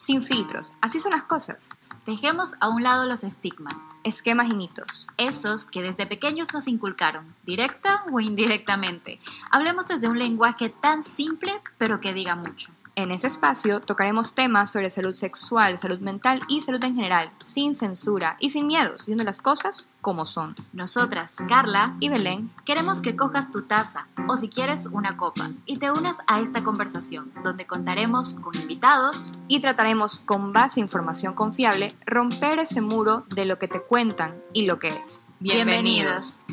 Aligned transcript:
sin 0.00 0.22
filtros. 0.22 0.72
Así 0.80 0.98
son 0.98 1.12
las 1.12 1.24
cosas. 1.24 1.68
Dejemos 2.06 2.54
a 2.60 2.68
un 2.70 2.82
lado 2.82 3.04
los 3.04 3.22
estigmas, 3.22 3.78
esquemas 4.02 4.48
y 4.48 4.54
mitos. 4.54 5.06
Esos 5.18 5.66
que 5.66 5.82
desde 5.82 6.06
pequeños 6.06 6.54
nos 6.54 6.68
inculcaron, 6.68 7.34
directa 7.44 8.04
o 8.10 8.18
indirectamente. 8.18 9.20
Hablemos 9.50 9.88
desde 9.88 10.08
un 10.08 10.18
lenguaje 10.18 10.70
tan 10.70 11.04
simple, 11.04 11.52
pero 11.76 12.00
que 12.00 12.14
diga 12.14 12.34
mucho. 12.34 12.70
En 13.00 13.12
ese 13.12 13.28
espacio 13.28 13.80
tocaremos 13.80 14.34
temas 14.34 14.70
sobre 14.70 14.90
salud 14.90 15.14
sexual, 15.14 15.78
salud 15.78 16.00
mental 16.00 16.42
y 16.48 16.60
salud 16.60 16.84
en 16.84 16.94
general, 16.94 17.30
sin 17.40 17.72
censura 17.72 18.36
y 18.40 18.50
sin 18.50 18.66
miedos, 18.66 18.98
diciendo 18.98 19.24
las 19.24 19.40
cosas 19.40 19.88
como 20.02 20.26
son. 20.26 20.54
Nosotras, 20.74 21.38
Carla 21.48 21.96
y 21.98 22.10
Belén, 22.10 22.50
queremos 22.66 23.00
que 23.00 23.16
cojas 23.16 23.50
tu 23.50 23.62
taza 23.62 24.06
o 24.28 24.36
si 24.36 24.50
quieres 24.50 24.86
una 24.92 25.16
copa 25.16 25.50
y 25.64 25.78
te 25.78 25.90
unas 25.90 26.18
a 26.26 26.40
esta 26.40 26.62
conversación 26.62 27.32
donde 27.42 27.66
contaremos 27.66 28.34
con 28.34 28.54
invitados 28.54 29.30
y 29.48 29.60
trataremos 29.60 30.20
con 30.20 30.52
base 30.52 30.80
información 30.80 31.32
confiable 31.32 31.94
romper 32.04 32.58
ese 32.58 32.82
muro 32.82 33.24
de 33.34 33.46
lo 33.46 33.58
que 33.58 33.68
te 33.68 33.80
cuentan 33.80 34.34
y 34.52 34.66
lo 34.66 34.78
que 34.78 34.90
es. 34.90 35.28
Bienvenidos. 35.38 36.44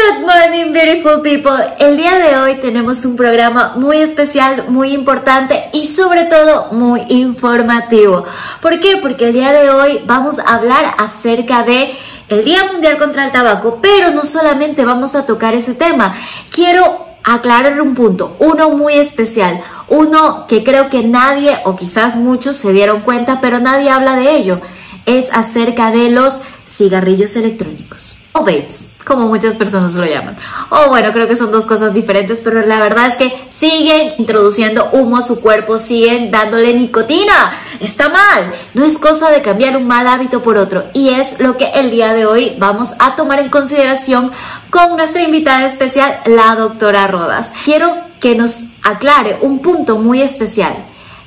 Good 0.00 0.24
morning, 0.24 0.72
beautiful 0.72 1.20
people. 1.20 1.74
El 1.78 1.96
día 1.98 2.16
de 2.16 2.36
hoy 2.36 2.54
tenemos 2.54 3.04
un 3.04 3.16
programa 3.16 3.74
muy 3.76 3.98
especial, 3.98 4.66
muy 4.68 4.92
importante 4.92 5.68
y 5.74 5.86
sobre 5.88 6.24
todo 6.24 6.68
muy 6.72 7.02
informativo. 7.08 8.24
¿Por 8.62 8.80
qué? 8.80 8.96
Porque 8.96 9.26
el 9.26 9.34
día 9.34 9.52
de 9.52 9.68
hoy 9.68 10.00
vamos 10.06 10.38
a 10.38 10.54
hablar 10.54 10.94
acerca 10.96 11.64
de 11.64 11.94
el 12.28 12.44
Día 12.44 12.64
Mundial 12.72 12.96
contra 12.96 13.26
el 13.26 13.32
Tabaco, 13.32 13.80
pero 13.82 14.10
no 14.10 14.24
solamente 14.24 14.86
vamos 14.86 15.14
a 15.14 15.26
tocar 15.26 15.54
ese 15.54 15.74
tema. 15.74 16.14
Quiero 16.50 17.04
aclarar 17.22 17.78
un 17.82 17.94
punto, 17.94 18.36
uno 18.38 18.70
muy 18.70 18.94
especial, 18.94 19.60
uno 19.88 20.46
que 20.46 20.64
creo 20.64 20.88
que 20.88 21.02
nadie 21.02 21.58
o 21.64 21.76
quizás 21.76 22.16
muchos 22.16 22.56
se 22.56 22.72
dieron 22.72 23.00
cuenta, 23.00 23.40
pero 23.42 23.58
nadie 23.58 23.90
habla 23.90 24.16
de 24.16 24.34
ello. 24.34 24.60
Es 25.04 25.28
acerca 25.30 25.90
de 25.90 26.10
los 26.10 26.40
cigarrillos 26.66 27.36
electrónicos 27.36 28.16
o 28.32 28.40
vapes 28.40 28.89
como 29.04 29.26
muchas 29.26 29.56
personas 29.56 29.94
lo 29.94 30.04
llaman. 30.04 30.36
O 30.70 30.88
bueno, 30.88 31.12
creo 31.12 31.26
que 31.26 31.36
son 31.36 31.50
dos 31.50 31.66
cosas 31.66 31.94
diferentes, 31.94 32.40
pero 32.40 32.64
la 32.66 32.80
verdad 32.80 33.08
es 33.08 33.16
que 33.16 33.48
siguen 33.50 34.14
introduciendo 34.18 34.90
humo 34.92 35.16
a 35.16 35.22
su 35.22 35.40
cuerpo, 35.40 35.78
siguen 35.78 36.30
dándole 36.30 36.74
nicotina. 36.74 37.52
Está 37.80 38.08
mal. 38.08 38.54
No 38.74 38.84
es 38.84 38.98
cosa 38.98 39.30
de 39.30 39.42
cambiar 39.42 39.76
un 39.76 39.86
mal 39.86 40.06
hábito 40.06 40.42
por 40.42 40.56
otro. 40.56 40.84
Y 40.92 41.10
es 41.10 41.40
lo 41.40 41.56
que 41.56 41.70
el 41.74 41.90
día 41.90 42.12
de 42.12 42.26
hoy 42.26 42.56
vamos 42.58 42.90
a 42.98 43.16
tomar 43.16 43.40
en 43.40 43.48
consideración 43.48 44.30
con 44.70 44.96
nuestra 44.96 45.22
invitada 45.22 45.66
especial, 45.66 46.20
la 46.26 46.54
doctora 46.54 47.06
Rodas. 47.06 47.52
Quiero 47.64 47.92
que 48.20 48.34
nos 48.34 48.60
aclare 48.82 49.38
un 49.40 49.60
punto 49.60 49.98
muy 49.98 50.22
especial. 50.22 50.74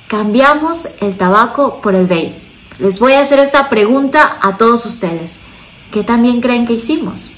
Cambiamos 0.07 0.87
el 1.01 1.17
tabaco 1.17 1.81
por 1.81 1.95
el 1.95 2.05
vape. 2.05 2.35
Les 2.79 2.99
voy 2.99 3.13
a 3.13 3.21
hacer 3.21 3.39
esta 3.39 3.69
pregunta 3.69 4.37
a 4.41 4.57
todos 4.57 4.85
ustedes. 4.85 5.37
¿Qué 5.91 6.03
también 6.03 6.41
creen 6.41 6.65
que 6.65 6.73
hicimos? 6.73 7.31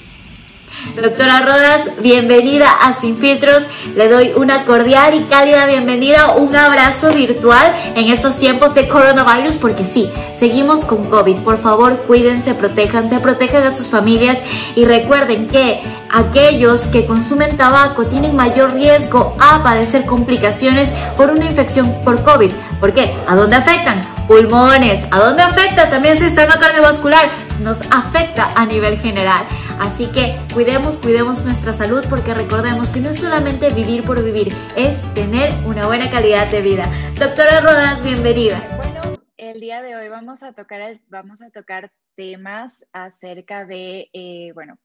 Doctora 0.84 1.40
Rodas, 1.40 1.90
bienvenida 2.02 2.70
a 2.70 2.92
Sin 2.92 3.18
Filtros. 3.18 3.66
Le 3.94 4.08
doy 4.08 4.32
una 4.36 4.64
cordial 4.64 5.14
y 5.14 5.24
cálida 5.24 5.66
bienvenida, 5.66 6.34
un 6.36 6.54
abrazo 6.54 7.12
virtual 7.12 7.74
en 7.94 8.10
estos 8.10 8.38
tiempos 8.38 8.74
de 8.74 8.88
coronavirus, 8.88 9.56
porque 9.56 9.84
sí, 9.84 10.10
seguimos 10.34 10.84
con 10.84 11.08
COVID. 11.08 11.36
Por 11.38 11.58
favor, 11.58 11.96
cuídense, 12.06 12.54
protéjanse, 12.54 13.18
protejan 13.20 13.64
a 13.64 13.74
sus 13.74 13.88
familias 13.88 14.38
y 14.74 14.84
recuerden 14.84 15.48
que 15.48 15.80
aquellos 16.12 16.86
que 16.86 17.06
consumen 17.06 17.56
tabaco 17.56 18.06
tienen 18.06 18.36
mayor 18.36 18.74
riesgo 18.74 19.36
a 19.40 19.62
padecer 19.62 20.04
complicaciones 20.04 20.90
por 21.16 21.30
una 21.30 21.46
infección 21.46 21.94
por 22.04 22.22
COVID. 22.22 22.50
¿Por 22.80 22.92
qué? 22.92 23.14
¿A 23.26 23.34
dónde 23.34 23.56
afectan? 23.56 24.02
Pulmones. 24.28 25.02
¿A 25.10 25.18
dónde 25.20 25.42
afecta? 25.42 25.88
También 25.88 26.18
sistema 26.18 26.58
cardiovascular. 26.58 27.28
Nos 27.60 27.80
afecta 27.90 28.50
a 28.54 28.66
nivel 28.66 28.98
general. 28.98 29.44
Así 29.78 30.06
que 30.10 30.34
cuidemos, 30.54 30.96
cuidemos 30.96 31.44
nuestra 31.44 31.74
salud 31.74 32.02
porque 32.08 32.32
recordemos 32.32 32.88
que 32.90 33.00
no 33.00 33.10
es 33.10 33.20
solamente 33.20 33.70
vivir 33.70 34.04
por 34.04 34.24
vivir, 34.24 34.48
es 34.74 35.02
tener 35.12 35.52
una 35.66 35.86
buena 35.86 36.10
calidad 36.10 36.50
de 36.50 36.62
vida. 36.62 36.90
Doctora 37.18 37.60
Rodas, 37.60 38.02
bienvenida. 38.02 38.58
Bueno, 38.78 39.18
el 39.36 39.60
día 39.60 39.82
de 39.82 39.94
hoy 39.94 40.08
vamos 40.08 40.42
a 40.42 40.54
tocar, 40.54 40.98
vamos 41.08 41.42
a 41.42 41.50
tocar 41.50 41.92
temas 42.14 42.86
acerca 42.92 43.66
de, 43.66 44.08
eh, 44.14 44.52
bueno, 44.54 44.78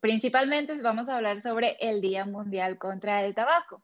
principalmente 0.00 0.80
vamos 0.80 1.08
a 1.08 1.16
hablar 1.16 1.40
sobre 1.40 1.76
el 1.80 2.00
Día 2.00 2.24
Mundial 2.24 2.78
contra 2.78 3.24
el 3.24 3.34
Tabaco. 3.34 3.82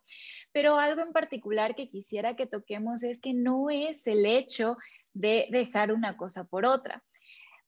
Pero 0.52 0.78
algo 0.78 1.02
en 1.02 1.12
particular 1.12 1.74
que 1.74 1.88
quisiera 1.88 2.36
que 2.36 2.46
toquemos 2.46 3.02
es 3.02 3.20
que 3.20 3.34
no 3.34 3.70
es 3.70 4.06
el 4.06 4.24
hecho 4.24 4.76
de 5.14 5.48
dejar 5.50 5.92
una 5.92 6.16
cosa 6.16 6.44
por 6.44 6.64
otra. 6.64 7.02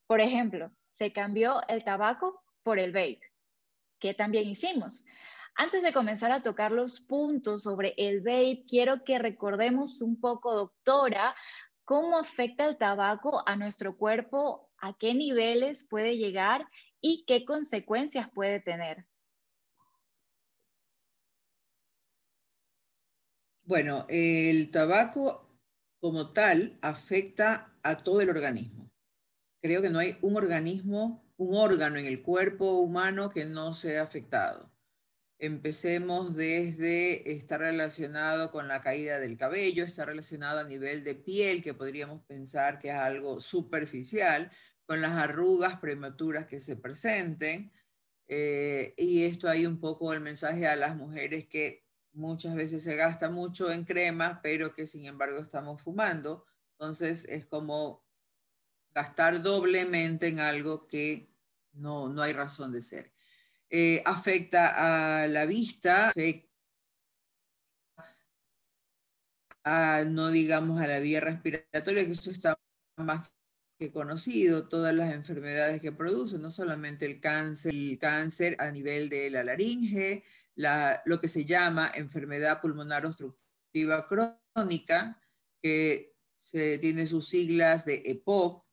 Por 0.07 0.21
ejemplo, 0.21 0.71
se 0.87 1.13
cambió 1.13 1.61
el 1.69 1.83
tabaco 1.83 2.45
por 2.67 2.81
el 2.81 2.91
vape, 2.91 3.21
que 4.01 4.13
también 4.13 4.49
hicimos. 4.49 5.05
Antes 5.55 5.85
de 5.85 5.93
comenzar 5.93 6.33
a 6.33 6.43
tocar 6.43 6.73
los 6.73 7.01
puntos 7.01 7.63
sobre 7.63 7.95
el 7.97 8.23
vape, 8.23 8.65
quiero 8.69 9.05
que 9.05 9.21
recordemos 9.21 10.01
un 10.01 10.21
poco, 10.21 10.53
doctora, 10.53 11.37
cómo 11.85 12.19
afecta 12.19 12.67
el 12.67 12.77
tabaco 12.77 13.49
a 13.49 13.55
nuestro 13.55 13.97
cuerpo, 13.97 14.69
a 14.79 14.99
qué 14.99 15.15
niveles 15.15 15.87
puede 15.89 16.19
llegar 16.19 16.67
y 17.01 17.25
qué 17.29 17.45
consecuencias 17.45 18.29
puede 18.35 18.59
tener. 18.59 19.07
Bueno, 23.63 24.07
el 24.09 24.73
tabaco 24.73 25.57
como 26.01 26.33
tal 26.33 26.81
afecta 26.83 27.79
a 27.85 27.99
todo 27.99 28.23
el 28.23 28.29
organismo. 28.29 28.91
Creo 29.63 29.83
que 29.83 29.91
no 29.91 30.01
hay 30.01 30.19
un 30.21 30.37
organismo 30.37 31.26
un 31.37 31.57
órgano 31.57 31.99
en 31.99 32.07
el 32.07 32.23
cuerpo 32.23 32.79
humano 32.81 33.31
que 33.31 33.45
no 33.45 33.75
sea 33.75 34.03
afectado. 34.03 34.73
Empecemos 35.39 36.35
desde 36.35 37.33
estar 37.33 37.61
relacionado 37.61 38.51
con 38.51 38.69
la 38.69 38.81
caída 38.81 39.21
del 39.21 39.37
cabello, 39.37 39.85
está 39.85 40.07
relacionado 40.07 40.61
a 40.61 40.65
nivel 40.65 41.05
de 41.05 41.15
piel, 41.15 41.63
que 41.63 41.75
podríamos 41.75 42.23
pensar 42.25 42.79
que 42.79 42.89
es 42.89 42.95
algo 42.95 43.39
superficial, 43.41 44.51
con 44.87 45.03
las 45.03 45.13
arrugas 45.13 45.79
prematuras 45.79 46.47
que 46.47 46.61
se 46.61 46.77
presenten. 46.77 47.71
Eh, 48.29 48.95
y 48.97 49.25
esto 49.25 49.49
hay 49.49 49.67
un 49.67 49.79
poco 49.79 50.13
el 50.15 50.21
mensaje 50.21 50.67
a 50.67 50.75
las 50.75 50.97
mujeres 50.97 51.47
que 51.47 51.85
muchas 52.13 52.55
veces 52.55 52.83
se 52.83 52.97
gasta 52.97 53.29
mucho 53.29 53.71
en 53.71 53.85
cremas, 53.85 54.41
pero 54.43 54.75
que 54.75 54.87
sin 54.87 55.05
embargo 55.05 55.39
estamos 55.39 55.83
fumando. 55.83 56.47
Entonces 56.79 57.27
es 57.27 57.47
como 57.47 58.06
gastar 58.97 59.43
doblemente 59.43 60.27
en 60.27 60.41
algo 60.41 60.89
que 60.89 61.29
no, 61.75 62.09
no 62.09 62.23
hay 62.23 62.33
razón 62.33 62.73
de 62.73 62.81
ser. 62.81 63.13
Eh, 63.69 64.03
afecta 64.07 65.21
a 65.23 65.29
la 65.29 65.45
vista, 65.45 66.09
afecta 66.09 66.49
a, 69.65 70.03
no 70.09 70.31
digamos 70.31 70.81
a 70.81 70.87
la 70.87 70.99
vía 70.99 71.21
respiratoria, 71.21 72.07
que 72.07 72.13
eso 72.13 72.31
está 72.31 72.59
más 72.97 73.31
que 73.79 73.93
conocido, 73.93 74.67
todas 74.67 74.95
las 74.95 75.13
enfermedades 75.13 75.83
que 75.83 75.93
producen, 75.93 76.41
no 76.41 76.51
solamente 76.51 77.05
el 77.05 77.21
cáncer, 77.21 77.75
el 77.75 77.99
cáncer 77.99 78.57
a 78.59 78.71
nivel 78.71 79.11
de 79.11 79.29
la 79.29 79.45
laringe, 79.45 80.25
la, 80.55 81.03
lo 81.05 81.21
que 81.21 81.29
se 81.29 81.45
llama 81.45 81.93
enfermedad 81.95 82.63
pulmonar 82.63 83.05
obstructiva 83.05 84.09
crónica, 84.09 85.21
que 85.61 86.17
se, 86.35 86.79
tiene 86.79 87.07
sus 87.07 87.29
siglas 87.29 87.85
de 87.85 88.03
EPOC, 88.07 88.66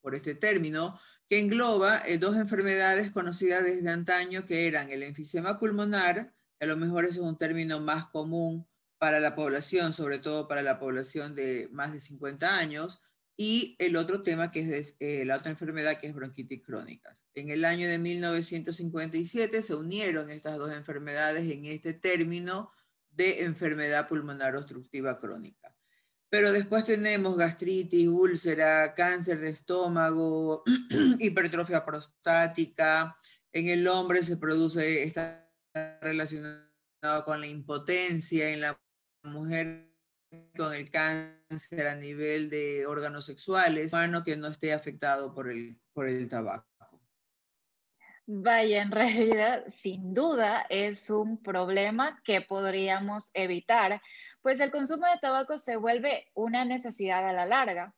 por 0.00 0.14
este 0.14 0.34
término, 0.34 0.98
que 1.28 1.38
engloba 1.38 2.02
eh, 2.06 2.18
dos 2.18 2.36
enfermedades 2.36 3.10
conocidas 3.10 3.64
desde 3.64 3.90
antaño, 3.90 4.44
que 4.44 4.66
eran 4.66 4.90
el 4.90 5.02
enfisema 5.02 5.58
pulmonar, 5.58 6.32
a 6.60 6.66
lo 6.66 6.76
mejor 6.76 7.04
ese 7.04 7.20
es 7.20 7.26
un 7.26 7.38
término 7.38 7.80
más 7.80 8.06
común 8.08 8.66
para 8.98 9.20
la 9.20 9.34
población, 9.34 9.92
sobre 9.92 10.18
todo 10.18 10.48
para 10.48 10.62
la 10.62 10.78
población 10.78 11.34
de 11.34 11.68
más 11.70 11.92
de 11.92 12.00
50 12.00 12.58
años, 12.58 13.00
y 13.36 13.76
el 13.78 13.94
otro 13.94 14.22
tema 14.22 14.50
que 14.50 14.78
es 14.78 14.96
eh, 14.98 15.24
la 15.24 15.36
otra 15.36 15.52
enfermedad 15.52 16.00
que 16.00 16.08
es 16.08 16.14
bronquitis 16.14 16.60
crónicas. 16.64 17.24
En 17.34 17.50
el 17.50 17.64
año 17.64 17.88
de 17.88 17.98
1957 17.98 19.62
se 19.62 19.74
unieron 19.76 20.30
estas 20.30 20.58
dos 20.58 20.72
enfermedades 20.72 21.48
en 21.48 21.66
este 21.66 21.94
término 21.94 22.72
de 23.10 23.44
enfermedad 23.44 24.08
pulmonar 24.08 24.56
obstructiva 24.56 25.20
crónica. 25.20 25.72
Pero 26.30 26.52
después 26.52 26.84
tenemos 26.84 27.36
gastritis, 27.38 28.06
úlcera, 28.06 28.94
cáncer 28.94 29.40
de 29.40 29.50
estómago, 29.50 30.62
hipertrofia 31.18 31.84
prostática. 31.84 33.16
En 33.52 33.68
el 33.68 33.88
hombre 33.88 34.22
se 34.22 34.36
produce, 34.36 35.04
está 35.04 35.50
relacionado 36.02 36.68
con 37.24 37.40
la 37.40 37.46
impotencia, 37.46 38.50
en 38.50 38.60
la 38.60 38.80
mujer 39.22 39.88
con 40.56 40.74
el 40.74 40.90
cáncer 40.90 41.86
a 41.86 41.94
nivel 41.94 42.50
de 42.50 42.86
órganos 42.86 43.24
sexuales, 43.24 43.92
humano 43.92 44.22
que 44.22 44.36
no 44.36 44.48
esté 44.48 44.74
afectado 44.74 45.34
por 45.34 45.50
el, 45.50 45.80
por 45.94 46.06
el 46.06 46.28
tabaco. 46.28 46.66
Vaya, 48.30 48.82
en 48.82 48.90
realidad, 48.90 49.64
sin 49.68 50.12
duda 50.12 50.66
es 50.68 51.08
un 51.08 51.42
problema 51.42 52.20
que 52.22 52.42
podríamos 52.42 53.30
evitar 53.32 54.02
Pues 54.48 54.60
el 54.60 54.70
consumo 54.70 55.04
de 55.04 55.18
tabaco 55.20 55.58
se 55.58 55.76
vuelve 55.76 56.30
una 56.32 56.64
necesidad 56.64 57.28
a 57.28 57.34
la 57.34 57.44
larga, 57.44 57.94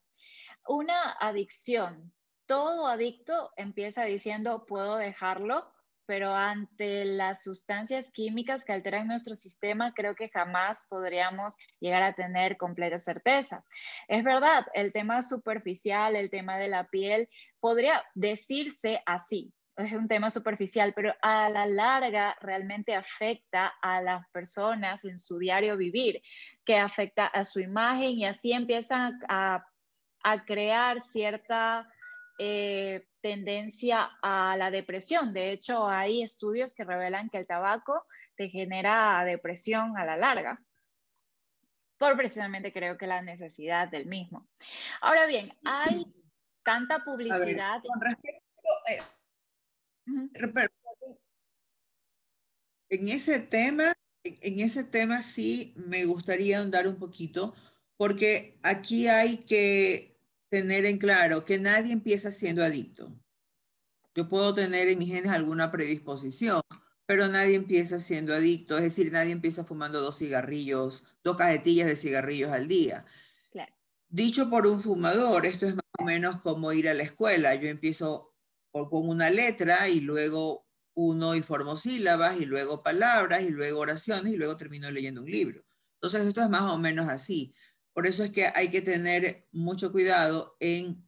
una 0.67 1.13
adicción. 1.21 2.13
Todo 2.47 2.89
adicto 2.89 3.53
empieza 3.57 4.03
diciendo, 4.03 4.67
puedo 4.67 4.97
dejarlo, 4.97 5.71
pero 6.07 6.35
ante 6.35 7.05
las 7.05 7.45
sustancias 7.45 8.11
químicas 8.11 8.65
que 8.65 8.73
alteran 8.73 9.07
nuestro 9.07 9.37
sistema, 9.37 9.95
creo 9.95 10.17
que 10.17 10.29
jamás 10.29 10.89
podríamos 10.91 11.57
llegar 11.79 12.03
a 12.03 12.15
tener 12.15 12.57
completa 12.57 12.99
certeza. 12.99 13.65
Es 14.09 14.25
verdad, 14.25 14.67
el 14.75 14.93
tema 14.93 15.23
superficial, 15.23 16.17
el 16.17 16.31
tema 16.31 16.59
de 16.59 16.67
la 16.67 16.89
piel, 16.89 17.29
podría 17.61 18.03
decirse 18.17 19.05
así, 19.07 19.55
es 19.77 19.93
un 19.93 20.09
tema 20.09 20.31
superficial, 20.31 20.93
pero 20.95 21.15
a 21.23 21.49
la 21.49 21.67
larga 21.67 22.37
realmente 22.41 22.95
afecta 22.95 23.75
a 23.81 24.03
las 24.03 24.29
personas 24.31 25.05
en 25.05 25.19
su 25.19 25.39
diario 25.39 25.77
vivir, 25.77 26.23
que 26.65 26.77
afecta 26.77 27.27
a 27.27 27.45
su 27.45 27.61
imagen 27.61 28.11
y 28.11 28.25
así 28.25 28.53
empiezan 28.53 29.19
a, 29.29 29.65
crear 30.47 31.01
cierta 31.01 31.91
eh, 32.39 33.07
tendencia 33.23 34.11
a 34.23 34.55
la 34.59 34.71
depresión. 34.71 35.33
De 35.33 35.51
hecho, 35.51 35.89
hay 35.89 36.23
estudios 36.23 36.75
que 36.75 36.85
revelan 36.85 37.31
que 37.31 37.39
el 37.39 37.47
tabaco 37.47 38.05
te 38.37 38.51
genera 38.51 39.25
depresión 39.25 39.97
a 39.97 40.05
la 40.05 40.19
larga 40.19 40.61
por 42.01 42.17
precisamente 42.17 42.73
creo 42.73 42.97
que 42.97 43.07
la 43.07 43.21
necesidad 43.21 43.89
del 43.89 44.07
mismo. 44.07 44.49
Ahora 45.03 45.27
bien, 45.27 45.55
hay 45.67 46.07
tanta 46.65 47.05
publicidad. 47.05 47.83
con 47.87 48.01
respecto, 48.01 48.41
eh, 48.91 49.03
en 52.89 53.09
ese 53.09 53.41
tema, 53.41 53.93
en 54.25 54.61
ese 54.61 54.85
tema 54.85 55.23
sí 55.23 55.73
me 55.77 56.05
gustaría 56.05 56.61
andar 56.61 56.87
un 56.89 56.97
poquito, 56.97 57.55
porque 57.97 58.59
aquí 58.63 59.07
hay 59.07 59.45
que 59.45 60.19
tener 60.49 60.85
en 60.85 60.99
claro 60.99 61.45
que 61.45 61.59
nadie 61.59 61.93
empieza 61.93 62.31
siendo 62.31 62.65
adicto. 62.65 63.13
Yo 64.15 64.29
puedo 64.29 64.53
tener 64.55 64.89
en 64.89 64.99
mis 64.99 65.09
genes 65.09 65.31
alguna 65.31 65.71
predisposición, 65.71 66.61
pero 67.07 67.29
nadie 67.29 67.55
empieza 67.55 68.01
siendo 68.01 68.35
adicto, 68.35 68.77
es 68.77 68.83
decir, 68.83 69.13
nadie 69.13 69.33
empieza 69.33 69.65
fumando 69.65 70.01
dos 70.01 70.19
cigarrillos, 70.19 71.07
dos 71.23 71.37
cajetillas 71.37 71.87
de 71.87 71.97
cigarrillos 71.97 72.51
al 72.51 72.69
día. 72.69 73.07
Dicho 74.09 74.51
por 74.51 74.67
un 74.67 74.83
fumador, 74.83 75.47
esto 75.47 75.67
es 75.67 75.77
más 75.77 75.85
o 75.97 76.03
menos 76.05 76.41
como 76.41 76.73
ir 76.73 76.89
a 76.89 76.95
la 76.95 77.05
escuela. 77.05 77.55
Yo 77.55 77.69
empiezo 77.69 78.30
con 78.73 79.09
una 79.09 79.31
letra 79.31 79.89
y 79.89 80.01
luego 80.01 80.67
uno 80.95 81.35
y 81.35 81.43
formo 81.43 81.77
sílabas 81.77 82.41
y 82.41 82.47
luego 82.47 82.83
palabras 82.83 83.43
y 83.43 83.51
luego 83.51 83.81
oraciones 83.81 84.33
y 84.33 84.37
luego 84.37 84.57
termino 84.57 84.91
leyendo 84.91 85.23
un 85.23 85.31
libro. 85.31 85.65
Entonces 85.95 86.27
esto 86.27 86.43
es 86.43 86.49
más 86.49 86.63
o 86.73 86.79
menos 86.79 87.09
así. 87.09 87.55
Por 87.93 88.07
eso 88.07 88.25
es 88.25 88.31
que 88.31 88.47
hay 88.55 88.71
que 88.71 88.81
tener 88.81 89.47
mucho 89.53 89.93
cuidado 89.93 90.57
en 90.61 91.05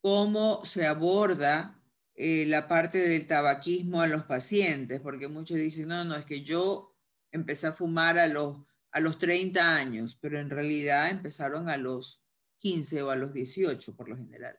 cómo 0.00 0.64
se 0.64 0.86
aborda 0.86 1.80
eh, 2.14 2.44
la 2.46 2.68
parte 2.68 2.98
del 2.98 3.26
tabaquismo 3.26 4.00
a 4.00 4.06
los 4.06 4.24
pacientes, 4.24 5.00
porque 5.00 5.28
muchos 5.28 5.56
dicen, 5.56 5.88
no, 5.88 6.04
no, 6.04 6.14
es 6.14 6.24
que 6.24 6.42
yo 6.42 6.94
empecé 7.30 7.66
a 7.66 7.72
fumar 7.72 8.18
a 8.18 8.26
los, 8.26 8.58
a 8.90 9.00
los 9.00 9.18
30 9.18 9.76
años, 9.76 10.18
pero 10.20 10.38
en 10.38 10.50
realidad 10.50 11.10
empezaron 11.10 11.68
a 11.68 11.76
los 11.76 12.22
15 12.58 13.02
o 13.02 13.10
a 13.10 13.16
los 13.16 13.32
18 13.32 13.96
por 13.96 14.08
lo 14.08 14.16
general. 14.16 14.58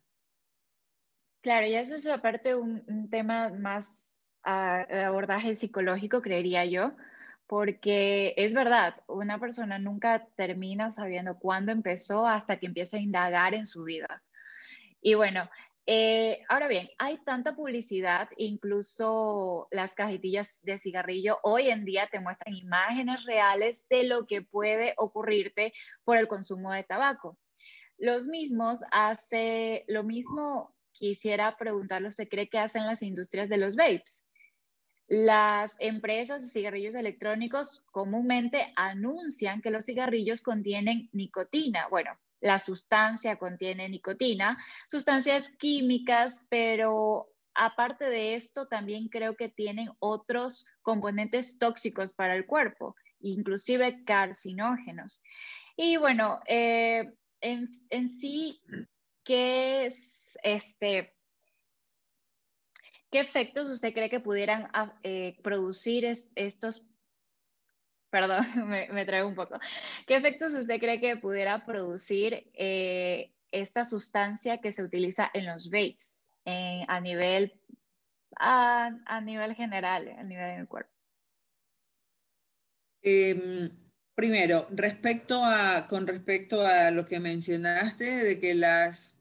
Claro, 1.43 1.67
y 1.67 1.75
eso 1.75 1.95
es 1.95 2.07
aparte 2.07 2.55
un, 2.55 3.09
tema 3.09 3.49
más 3.49 4.09
de 4.45 5.03
abordaje 5.03 5.57
psicológico, 5.57 6.21
creería 6.21 6.63
yo, 6.63 6.93
porque 7.47 8.33
es 8.37 8.53
verdad, 8.53 8.95
una 9.07 9.39
persona 9.39 9.77
nunca 9.77 10.25
termina 10.37 10.89
sabiendo 10.89 11.37
cuándo 11.37 11.73
empezó 11.73 12.27
hasta 12.27 12.57
que 12.59 12.67
empieza 12.67 12.95
a 12.95 13.01
indagar 13.01 13.53
en 13.55 13.67
su 13.67 13.83
vida. 13.83 14.23
Y 15.01 15.15
bueno, 15.15 15.49
eh, 15.85 16.43
ahora 16.47 16.69
bien, 16.69 16.87
hay 16.97 17.17
tanta 17.25 17.57
publicidad, 17.57 18.29
incluso 18.37 19.67
las 19.69 19.95
cajetillas 19.95 20.61
de 20.63 20.77
cigarrillo 20.77 21.39
hoy 21.43 21.69
en 21.69 21.83
día 21.83 22.07
te 22.09 22.21
muestran 22.21 22.55
imágenes 22.55 23.25
reales 23.25 23.85
de 23.89 24.05
lo 24.05 24.27
que 24.27 24.43
puede 24.43 24.93
ocurrirte 24.95 25.73
por 26.05 26.15
el 26.15 26.29
consumo 26.29 26.71
de 26.71 26.83
tabaco. 26.85 27.37
Los 27.97 28.27
mismos 28.27 28.81
hace 28.91 29.83
lo 29.89 30.03
mismo 30.03 30.73
quisiera 30.93 31.57
preguntarle, 31.57 32.07
¿usted 32.07 32.29
cree 32.29 32.47
que 32.47 32.59
hacen 32.59 32.85
las 32.85 33.01
industrias 33.01 33.49
de 33.49 33.57
los 33.57 33.75
vapes? 33.75 34.25
Las 35.07 35.75
empresas 35.79 36.41
de 36.41 36.49
cigarrillos 36.49 36.95
electrónicos 36.95 37.85
comúnmente 37.91 38.71
anuncian 38.75 39.61
que 39.61 39.69
los 39.69 39.85
cigarrillos 39.85 40.41
contienen 40.41 41.09
nicotina. 41.11 41.87
Bueno, 41.89 42.17
la 42.39 42.59
sustancia 42.59 43.37
contiene 43.37 43.89
nicotina, 43.89 44.57
sustancias 44.89 45.49
químicas, 45.57 46.47
pero 46.49 47.27
aparte 47.53 48.05
de 48.05 48.35
esto, 48.35 48.67
también 48.67 49.09
creo 49.09 49.35
que 49.35 49.49
tienen 49.49 49.89
otros 49.99 50.65
componentes 50.81 51.57
tóxicos 51.57 52.13
para 52.13 52.35
el 52.35 52.45
cuerpo, 52.45 52.95
inclusive 53.19 54.03
carcinógenos. 54.05 55.21
Y 55.75 55.97
bueno, 55.97 56.39
eh, 56.47 57.13
en, 57.41 57.69
en, 57.89 58.09
sí, 58.09 58.61
¿qué 59.23 59.85
es 59.85 60.37
este, 60.43 61.13
qué 63.11 63.19
efectos 63.19 63.69
usted 63.69 63.93
cree 63.93 64.09
que 64.09 64.19
pudieran 64.19 64.69
ah, 64.73 64.93
eh, 65.03 65.37
producir 65.43 66.05
estos, 66.35 66.87
perdón, 68.09 68.45
me, 68.67 69.05
traigo 69.05 69.27
un 69.27 69.35
poco, 69.35 69.59
qué 70.07 70.15
efectos 70.15 70.53
usted 70.53 70.79
cree 70.79 70.99
que 70.99 71.17
pudiera 71.17 71.65
producir 71.65 72.49
eh, 72.53 73.31
esta 73.51 73.85
sustancia 73.85 74.59
que 74.59 74.71
se 74.71 74.83
utiliza 74.83 75.29
en 75.33 75.45
los 75.45 75.69
vapes 75.69 76.17
a 76.45 76.99
nivel 76.99 77.53
a, 78.39 79.21
nivel 79.21 79.55
general, 79.55 80.09
a 80.17 80.23
nivel 80.23 80.57
del 80.57 80.67
cuerpo? 80.67 80.91
Em, 83.01 83.69
primero, 84.15 84.67
con 85.89 86.07
respecto 86.07 86.61
a 86.65 86.91
lo 86.91 87.05
que 87.05 87.19
mencionaste 87.19 88.03
de 88.23 88.39
que 88.39 88.53
las 88.53 89.19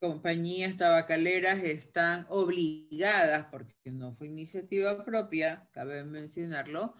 compañías 0.00 0.76
tabacaleras 0.76 1.62
están 1.62 2.26
obligadas, 2.28 3.46
porque 3.50 3.74
no 3.90 4.12
fue 4.12 4.26
iniciativa 4.26 5.04
propia, 5.04 5.68
cabe 5.72 6.04
mencionarlo, 6.04 6.94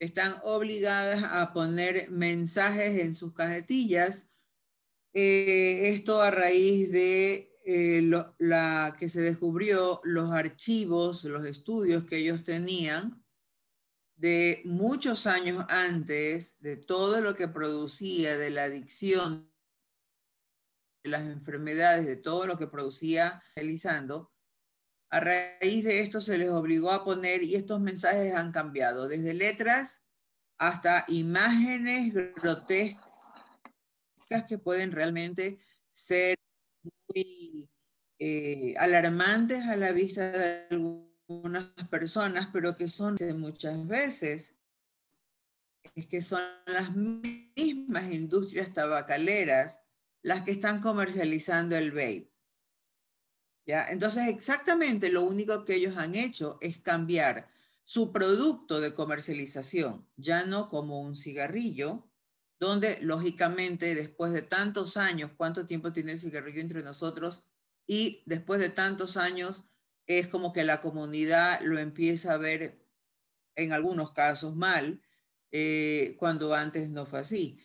están 0.00 0.36
obligadas 0.42 1.22
a 1.24 1.52
poner 1.52 2.10
mensajes 2.10 3.00
en 3.00 3.14
sus 3.14 3.32
cajetillas. 3.32 4.30
Eh, 5.12 5.90
esto 5.90 6.20
a 6.20 6.30
raíz 6.30 6.90
de 6.92 7.56
eh, 7.64 8.10
la 8.38 8.96
que 8.98 9.08
se 9.08 9.20
descubrió 9.20 10.00
los 10.04 10.32
archivos, 10.32 11.24
los 11.24 11.44
estudios 11.44 12.04
que 12.04 12.18
ellos 12.18 12.44
tenían 12.44 13.22
de 14.18 14.62
muchos 14.64 15.26
años 15.26 15.64
antes 15.68 16.60
de 16.60 16.76
todo 16.76 17.20
lo 17.20 17.34
que 17.34 17.48
producía 17.48 18.36
de 18.36 18.50
la 18.50 18.64
adicción 18.64 19.48
las 21.04 21.22
enfermedades, 21.22 22.06
de 22.06 22.16
todo 22.16 22.46
lo 22.46 22.58
que 22.58 22.66
producía 22.66 23.42
realizando, 23.56 24.30
a 25.10 25.20
raíz 25.20 25.84
de 25.84 26.00
esto 26.00 26.20
se 26.20 26.36
les 26.36 26.50
obligó 26.50 26.90
a 26.90 27.04
poner, 27.04 27.42
y 27.42 27.54
estos 27.54 27.80
mensajes 27.80 28.34
han 28.34 28.52
cambiado, 28.52 29.08
desde 29.08 29.32
letras 29.32 30.04
hasta 30.58 31.04
imágenes 31.08 32.12
grotescas 32.34 33.00
que 34.46 34.58
pueden 34.58 34.92
realmente 34.92 35.60
ser 35.90 36.36
muy 36.82 37.70
eh, 38.18 38.74
alarmantes 38.76 39.64
a 39.66 39.76
la 39.76 39.92
vista 39.92 40.30
de 40.30 41.07
algunas 41.28 41.66
personas, 41.90 42.48
pero 42.52 42.74
que 42.74 42.88
son 42.88 43.16
muchas 43.36 43.86
veces 43.86 44.54
es 45.94 46.06
que 46.06 46.20
son 46.20 46.40
las 46.66 46.94
mismas 46.94 48.12
industrias 48.12 48.72
tabacaleras 48.72 49.80
las 50.22 50.42
que 50.42 50.52
están 50.52 50.80
comercializando 50.80 51.76
el 51.76 51.90
vape. 51.90 52.32
¿Ya? 53.66 53.86
Entonces, 53.88 54.28
exactamente 54.28 55.10
lo 55.10 55.22
único 55.22 55.64
que 55.64 55.74
ellos 55.74 55.96
han 55.96 56.14
hecho 56.14 56.58
es 56.60 56.80
cambiar 56.80 57.50
su 57.84 58.12
producto 58.12 58.80
de 58.80 58.94
comercialización, 58.94 60.06
ya 60.16 60.44
no 60.44 60.68
como 60.68 61.00
un 61.00 61.16
cigarrillo, 61.16 62.08
donde 62.58 62.98
lógicamente 63.02 63.94
después 63.94 64.32
de 64.32 64.42
tantos 64.42 64.96
años, 64.96 65.32
¿cuánto 65.36 65.66
tiempo 65.66 65.92
tiene 65.92 66.12
el 66.12 66.20
cigarrillo 66.20 66.60
entre 66.60 66.82
nosotros? 66.82 67.44
Y 67.86 68.22
después 68.26 68.60
de 68.60 68.70
tantos 68.70 69.16
años 69.16 69.64
es 70.08 70.26
como 70.26 70.52
que 70.52 70.64
la 70.64 70.80
comunidad 70.80 71.60
lo 71.60 71.78
empieza 71.78 72.32
a 72.32 72.38
ver 72.38 72.84
en 73.54 73.72
algunos 73.72 74.10
casos 74.10 74.56
mal, 74.56 75.00
eh, 75.52 76.16
cuando 76.18 76.52
antes 76.54 76.90
no 76.90 77.06
fue 77.06 77.20
así 77.20 77.60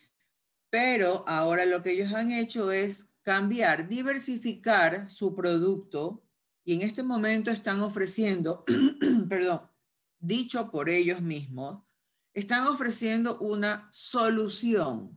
pero 0.74 1.22
ahora 1.28 1.66
lo 1.66 1.84
que 1.84 1.92
ellos 1.92 2.12
han 2.14 2.32
hecho 2.32 2.72
es 2.72 3.16
cambiar, 3.22 3.86
diversificar 3.86 5.08
su 5.08 5.32
producto 5.32 6.26
y 6.64 6.74
en 6.74 6.82
este 6.82 7.04
momento 7.04 7.52
están 7.52 7.80
ofreciendo, 7.80 8.64
perdón, 9.28 9.70
dicho 10.18 10.72
por 10.72 10.88
ellos 10.88 11.20
mismos, 11.20 11.84
están 12.32 12.66
ofreciendo 12.66 13.38
una 13.38 13.88
solución 13.92 15.16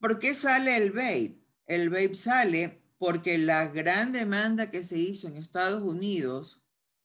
¿Por 0.00 0.18
qué 0.18 0.34
sale 0.34 0.76
el 0.76 0.90
vape? 0.92 1.40
El 1.64 1.88
vape 1.88 2.14
sale 2.14 2.82
porque 2.98 3.38
la 3.38 3.66
gran 3.68 4.12
demanda 4.12 4.70
que 4.70 4.82
se 4.82 4.98
hizo 4.98 5.28
en 5.28 5.36
Estados 5.36 5.82
Unidos 5.82 6.62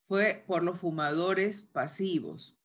fue 0.08 0.44
por 0.48 0.64
los 0.64 0.80
fumadores 0.80 1.62
pasivos, 1.62 2.58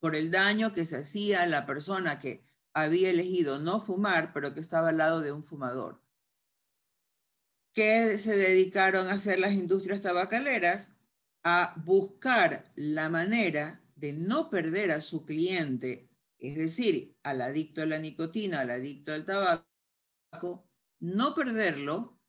por 0.00 0.16
el 0.16 0.30
daño 0.30 0.72
que 0.72 0.86
se 0.86 0.98
hacía 0.98 1.42
a 1.42 1.46
la 1.46 1.66
persona 1.66 2.18
que 2.18 2.44
había 2.74 3.10
elegido 3.10 3.58
no 3.58 3.80
fumar, 3.80 4.32
pero 4.32 4.54
que 4.54 4.60
estaba 4.60 4.88
al 4.88 4.98
lado 4.98 5.20
de 5.20 5.32
un 5.32 5.44
fumador. 5.44 6.02
¿Qué 7.74 8.18
se 8.18 8.36
dedicaron 8.36 9.08
a 9.08 9.14
hacer 9.14 9.38
las 9.38 9.52
industrias 9.52 10.02
tabacaleras? 10.02 10.94
A 11.44 11.74
buscar 11.84 12.70
la 12.76 13.08
manera 13.08 13.82
de 13.96 14.12
no 14.12 14.50
perder 14.50 14.90
a 14.90 15.00
su 15.00 15.24
cliente, 15.24 16.10
es 16.38 16.56
decir, 16.56 17.16
al 17.22 17.40
adicto 17.40 17.82
a 17.82 17.86
la 17.86 17.98
nicotina, 17.98 18.60
al 18.60 18.70
adicto 18.70 19.12
al 19.12 19.24
tabaco, 19.24 20.68
no 21.00 21.34
perderlo 21.34 22.21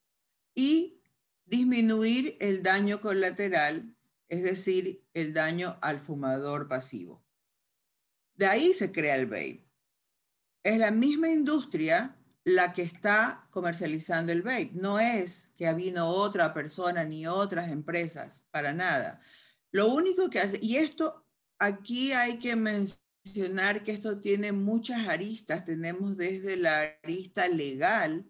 y 0.55 1.01
disminuir 1.45 2.37
el 2.39 2.63
daño 2.63 3.01
colateral, 3.01 3.95
es 4.29 4.43
decir, 4.43 5.03
el 5.13 5.33
daño 5.33 5.77
al 5.81 5.99
fumador 5.99 6.67
pasivo. 6.67 7.23
De 8.35 8.47
ahí 8.47 8.73
se 8.73 8.91
crea 8.91 9.15
el 9.15 9.27
vape. 9.27 9.67
Es 10.63 10.77
la 10.77 10.91
misma 10.91 11.29
industria 11.29 12.17
la 12.43 12.73
que 12.73 12.81
está 12.81 13.47
comercializando 13.51 14.31
el 14.31 14.41
vape. 14.41 14.71
No 14.73 14.99
es 14.99 15.51
que 15.55 15.71
vino 15.73 16.07
otra 16.07 16.53
persona 16.53 17.03
ni 17.03 17.27
otras 17.27 17.71
empresas, 17.71 18.41
para 18.51 18.73
nada. 18.73 19.21
Lo 19.71 19.87
único 19.87 20.29
que 20.29 20.39
hace, 20.39 20.59
y 20.61 20.77
esto 20.77 21.25
aquí 21.59 22.11
hay 22.13 22.39
que 22.39 22.55
mencionar 22.55 23.83
que 23.83 23.91
esto 23.91 24.19
tiene 24.19 24.51
muchas 24.51 25.07
aristas. 25.07 25.65
Tenemos 25.65 26.17
desde 26.17 26.57
la 26.57 26.97
arista 27.03 27.47
legal, 27.47 28.25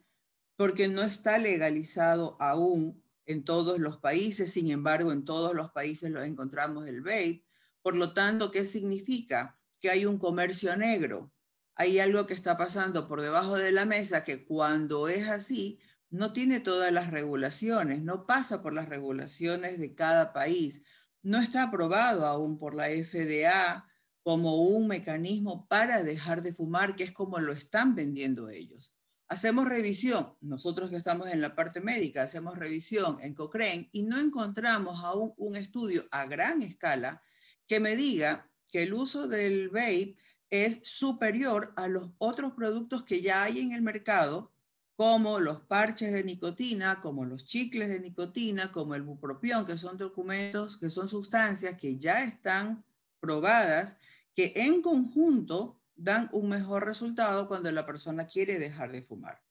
porque 0.55 0.87
no 0.87 1.01
está 1.03 1.37
legalizado 1.37 2.37
aún 2.39 3.03
en 3.25 3.43
todos 3.43 3.79
los 3.79 3.97
países, 3.97 4.51
sin 4.51 4.69
embargo, 4.69 5.11
en 5.11 5.25
todos 5.25 5.53
los 5.53 5.71
países 5.71 6.11
lo 6.11 6.23
encontramos 6.23 6.87
el 6.87 7.01
vape. 7.01 7.45
Por 7.81 7.95
lo 7.95 8.13
tanto, 8.13 8.51
¿qué 8.51 8.65
significa? 8.65 9.57
Que 9.79 9.89
hay 9.89 10.05
un 10.05 10.17
comercio 10.17 10.75
negro, 10.75 11.33
hay 11.75 11.99
algo 11.99 12.25
que 12.25 12.33
está 12.33 12.57
pasando 12.57 13.07
por 13.07 13.21
debajo 13.21 13.57
de 13.57 13.71
la 13.71 13.85
mesa 13.85 14.23
que 14.23 14.45
cuando 14.45 15.07
es 15.07 15.27
así, 15.27 15.79
no 16.09 16.31
tiene 16.31 16.59
todas 16.59 16.91
las 16.91 17.09
regulaciones, 17.09 18.03
no 18.03 18.27
pasa 18.27 18.61
por 18.61 18.73
las 18.73 18.87
regulaciones 18.87 19.79
de 19.79 19.95
cada 19.95 20.31
país, 20.31 20.83
no 21.23 21.39
está 21.39 21.63
aprobado 21.63 22.27
aún 22.27 22.59
por 22.59 22.75
la 22.75 22.87
FDA 22.87 23.87
como 24.21 24.61
un 24.61 24.87
mecanismo 24.87 25.67
para 25.67 26.03
dejar 26.03 26.43
de 26.43 26.53
fumar, 26.53 26.95
que 26.95 27.03
es 27.03 27.11
como 27.11 27.39
lo 27.39 27.51
están 27.51 27.95
vendiendo 27.95 28.49
ellos. 28.49 28.95
Hacemos 29.33 29.65
revisión, 29.65 30.35
nosotros 30.41 30.91
que 30.91 30.97
estamos 30.97 31.27
en 31.27 31.41
la 31.41 31.55
parte 31.55 31.81
médica, 31.81 32.21
hacemos 32.21 32.55
revisión 32.55 33.17
en 33.19 33.33
Cochrane 33.33 33.89
y 33.91 34.03
no 34.03 34.19
encontramos 34.19 35.03
aún 35.03 35.33
un 35.37 35.55
estudio 35.55 36.03
a 36.11 36.27
gran 36.27 36.61
escala 36.61 37.19
que 37.65 37.79
me 37.79 37.95
diga 37.95 38.47
que 38.71 38.83
el 38.83 38.93
uso 38.93 39.27
del 39.27 39.69
vape 39.69 40.17
es 40.51 40.81
superior 40.83 41.73
a 41.77 41.87
los 41.87 42.11
otros 42.19 42.53
productos 42.53 43.05
que 43.05 43.23
ya 43.23 43.41
hay 43.41 43.59
en 43.59 43.71
el 43.71 43.81
mercado, 43.81 44.51
como 44.95 45.39
los 45.39 45.61
parches 45.61 46.13
de 46.13 46.23
nicotina, 46.23 47.01
como 47.01 47.25
los 47.25 47.43
chicles 47.43 47.89
de 47.89 48.01
nicotina, 48.01 48.71
como 48.71 48.93
el 48.93 49.01
bupropión, 49.01 49.65
que 49.65 49.79
son 49.79 49.97
documentos, 49.97 50.77
que 50.77 50.91
son 50.91 51.09
sustancias 51.09 51.75
que 51.75 51.97
ya 51.97 52.23
están 52.23 52.85
probadas, 53.19 53.97
que 54.35 54.53
en 54.55 54.83
conjunto 54.83 55.79
dan 55.95 56.29
un 56.31 56.49
mejor 56.49 56.85
resultado 56.85 57.47
cuando 57.47 57.71
la 57.71 57.85
persona 57.85 58.25
quiere 58.25 58.59
dejar 58.59 58.91
de 58.91 59.01
fumar. 59.01 59.41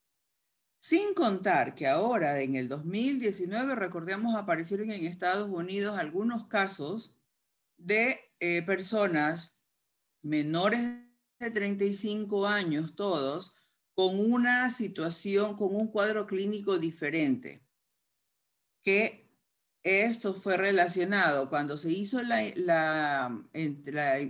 Sin 0.77 1.13
contar 1.13 1.75
que 1.75 1.87
ahora, 1.87 2.41
en 2.41 2.55
el 2.55 2.67
2019, 2.67 3.75
recordemos, 3.75 4.35
aparecieron 4.35 4.91
en 4.91 5.05
Estados 5.05 5.49
Unidos 5.49 5.97
algunos 5.97 6.47
casos 6.47 7.15
de 7.77 8.19
eh, 8.39 8.61
personas 8.63 9.57
menores 10.21 10.81
de 11.39 11.51
35 11.51 12.47
años 12.47 12.95
todos, 12.95 13.55
con 13.93 14.19
una 14.19 14.69
situación, 14.71 15.55
con 15.55 15.75
un 15.75 15.87
cuadro 15.87 16.25
clínico 16.25 16.77
diferente, 16.79 17.63
que 18.81 19.23
esto 19.83 20.33
fue 20.33 20.55
relacionado 20.57 21.49
cuando 21.49 21.77
se 21.77 21.91
hizo 21.91 22.21
la, 22.23 22.41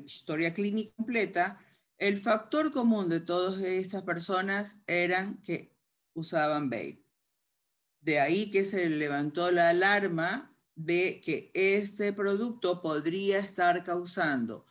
historia 0.06 0.54
clínica 0.54 0.92
completa, 0.96 1.60
el 1.98 2.20
factor 2.20 2.72
común 2.72 3.10
de 3.10 3.20
todas 3.20 3.60
estas 3.62 4.04
personas 4.04 4.80
eran 4.88 5.42
que 5.42 5.76
usaban 6.14 6.70
vape. 6.70 7.04
De 8.02 8.20
ahí 8.20 8.52
que 8.52 8.66
se 8.66 8.90
levantó 8.90 9.52
la 9.52 9.70
alarma 9.70 10.56
de 10.76 11.22
que 11.24 11.52
este 11.54 12.14
producto 12.14 12.82
podría 12.82 13.40
estar 13.40 13.84
causando 13.84 14.66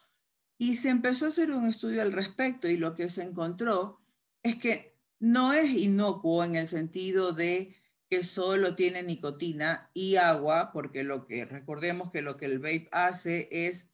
y 0.59 0.77
se 0.77 0.91
empezó 0.91 1.27
a 1.27 1.29
hacer 1.29 1.51
un 1.51 1.67
estudio 1.67 2.03
al 2.03 2.13
respecto 2.13 2.69
y 2.69 2.77
lo 2.77 2.95
que 2.95 3.11
se 3.11 3.23
encontró 3.23 4.01
es 4.43 4.57
que 4.57 4.97
no 5.19 5.53
es 5.53 5.71
inocuo 5.71 6.45
en 6.45 6.57
el 6.57 6.69
sentido 6.69 7.33
de 7.33 7.75
que 8.09 8.25
solo 8.25 8.75
tiene 8.75 9.03
nicotina 9.03 9.91
y 9.95 10.17
agua, 10.17 10.71
porque 10.73 11.03
lo 11.03 11.25
que 11.25 11.47
recordemos 11.47 12.11
que 12.11 12.23
lo 12.23 12.37
que 12.37 12.45
el 12.45 12.59
vape 12.59 12.89
hace 12.93 13.49
es 13.51 13.92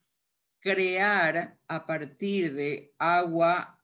crear 0.60 1.58
a 1.66 1.86
partir 1.86 2.54
de 2.54 2.94
agua 2.98 3.78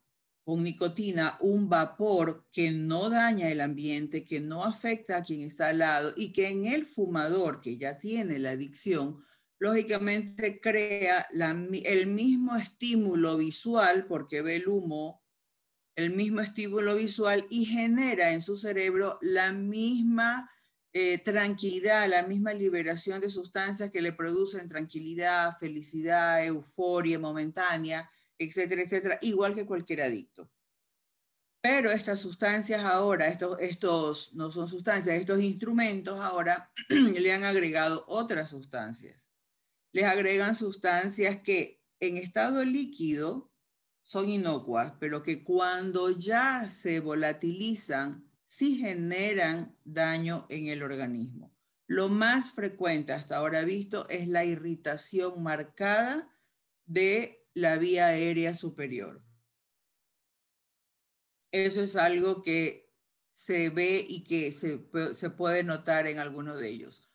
con 0.45 0.63
nicotina 0.63 1.39
un 1.41 1.69
vapor 1.69 2.47
que 2.53 2.71
no 2.71 3.09
daña 3.09 3.49
el 3.49 3.61
ambiente, 3.61 4.25
que 4.25 4.41
no 4.41 4.63
afecta 4.63 5.17
a 5.17 5.23
quien 5.23 5.41
está 5.43 5.69
al 5.69 5.79
lado 5.79 6.13
y 6.17 6.33
que 6.33 6.49
en 6.49 6.67
el 6.67 6.85
fumador 6.85 7.61
que 7.61 7.79
ya 7.79 7.99
tiene 7.99 8.39
la 8.39 8.51
adicción 8.51 9.25
lógicamente 9.59 10.61
crea 10.61 11.27
el 11.33 12.07
mismo 12.09 12.57
estímulo 12.57 13.39
visual, 13.39 14.07
porque 14.07 14.43
ve 14.43 14.57
el 14.57 14.69
humo, 14.69 15.23
el 15.97 16.11
mismo 16.11 16.41
estímulo 16.41 16.95
visual 16.97 17.47
y 17.49 17.65
genera 17.65 18.33
en 18.33 18.43
su 18.43 18.57
cerebro 18.57 19.19
la 19.23 19.53
misma 19.53 20.51
eh, 20.95 21.19
tranquilidad, 21.19 22.09
la 22.09 22.23
misma 22.23 22.55
liberación 22.55 23.21
de 23.21 23.29
sustancias 23.29 23.91
que 23.91 24.01
le 24.01 24.13
producen 24.13 24.69
tranquilidad, 24.69 25.59
felicidad, 25.59 26.43
euforia 26.43 27.19
momentánea, 27.19 28.11
etcétera, 28.39 28.81
etcétera, 28.83 29.19
igual 29.21 29.55
que 29.55 29.67
cualquier 29.67 30.01
adicto. 30.01 30.51
Pero 31.61 31.91
estas 31.91 32.21
sustancias 32.21 32.83
ahora, 32.85 33.27
estos, 33.27 33.59
estos 33.61 34.33
no 34.35 34.51
son 34.51 34.69
sustancias, 34.69 35.19
estos 35.19 35.41
instrumentos 35.41 36.19
ahora 36.21 36.71
le 36.89 37.33
han 37.33 37.45
agregado 37.45 38.05
otras 38.09 38.49
sustancias 38.49 39.29
les 39.95 40.05
agregan 40.07 40.57
sustancias 40.57 41.41
que 41.41 41.81
en 42.01 42.17
estado 42.17 42.65
líquido 42.65 43.53
son 44.03 44.29
inocuas, 44.29 44.93
pero 44.99 45.23
que 45.23 45.45
cuando 45.45 46.11
ya 46.11 46.69
se 46.69 46.99
volatilizan, 46.99 48.29
sí 48.55 48.77
generan 48.77 49.77
daño 49.83 50.47
en 50.49 50.69
el 50.69 50.85
organismo. 50.85 51.53
Lo 51.89 52.09
más 52.09 52.53
frecuente 52.53 53.13
hasta 53.13 53.39
ahora 53.39 53.65
visto 53.65 54.09
es 54.09 54.29
la 54.29 54.45
irritación 54.45 55.43
marcada 55.43 56.33
de 56.87 57.49
la 57.53 57.79
vía 57.79 58.07
aérea 58.07 58.55
superior. 58.55 59.25
Eso 61.51 61.83
es 61.83 61.97
algo 61.97 62.43
que 62.43 62.95
se 63.33 63.71
ve 63.71 64.07
y 64.09 64.23
que 64.23 64.53
se, 64.53 64.89
se 65.15 65.31
puede 65.31 65.65
notar 65.65 66.07
en 66.07 66.21
alguno 66.21 66.57
de 66.57 66.69
ellos. 66.69 67.11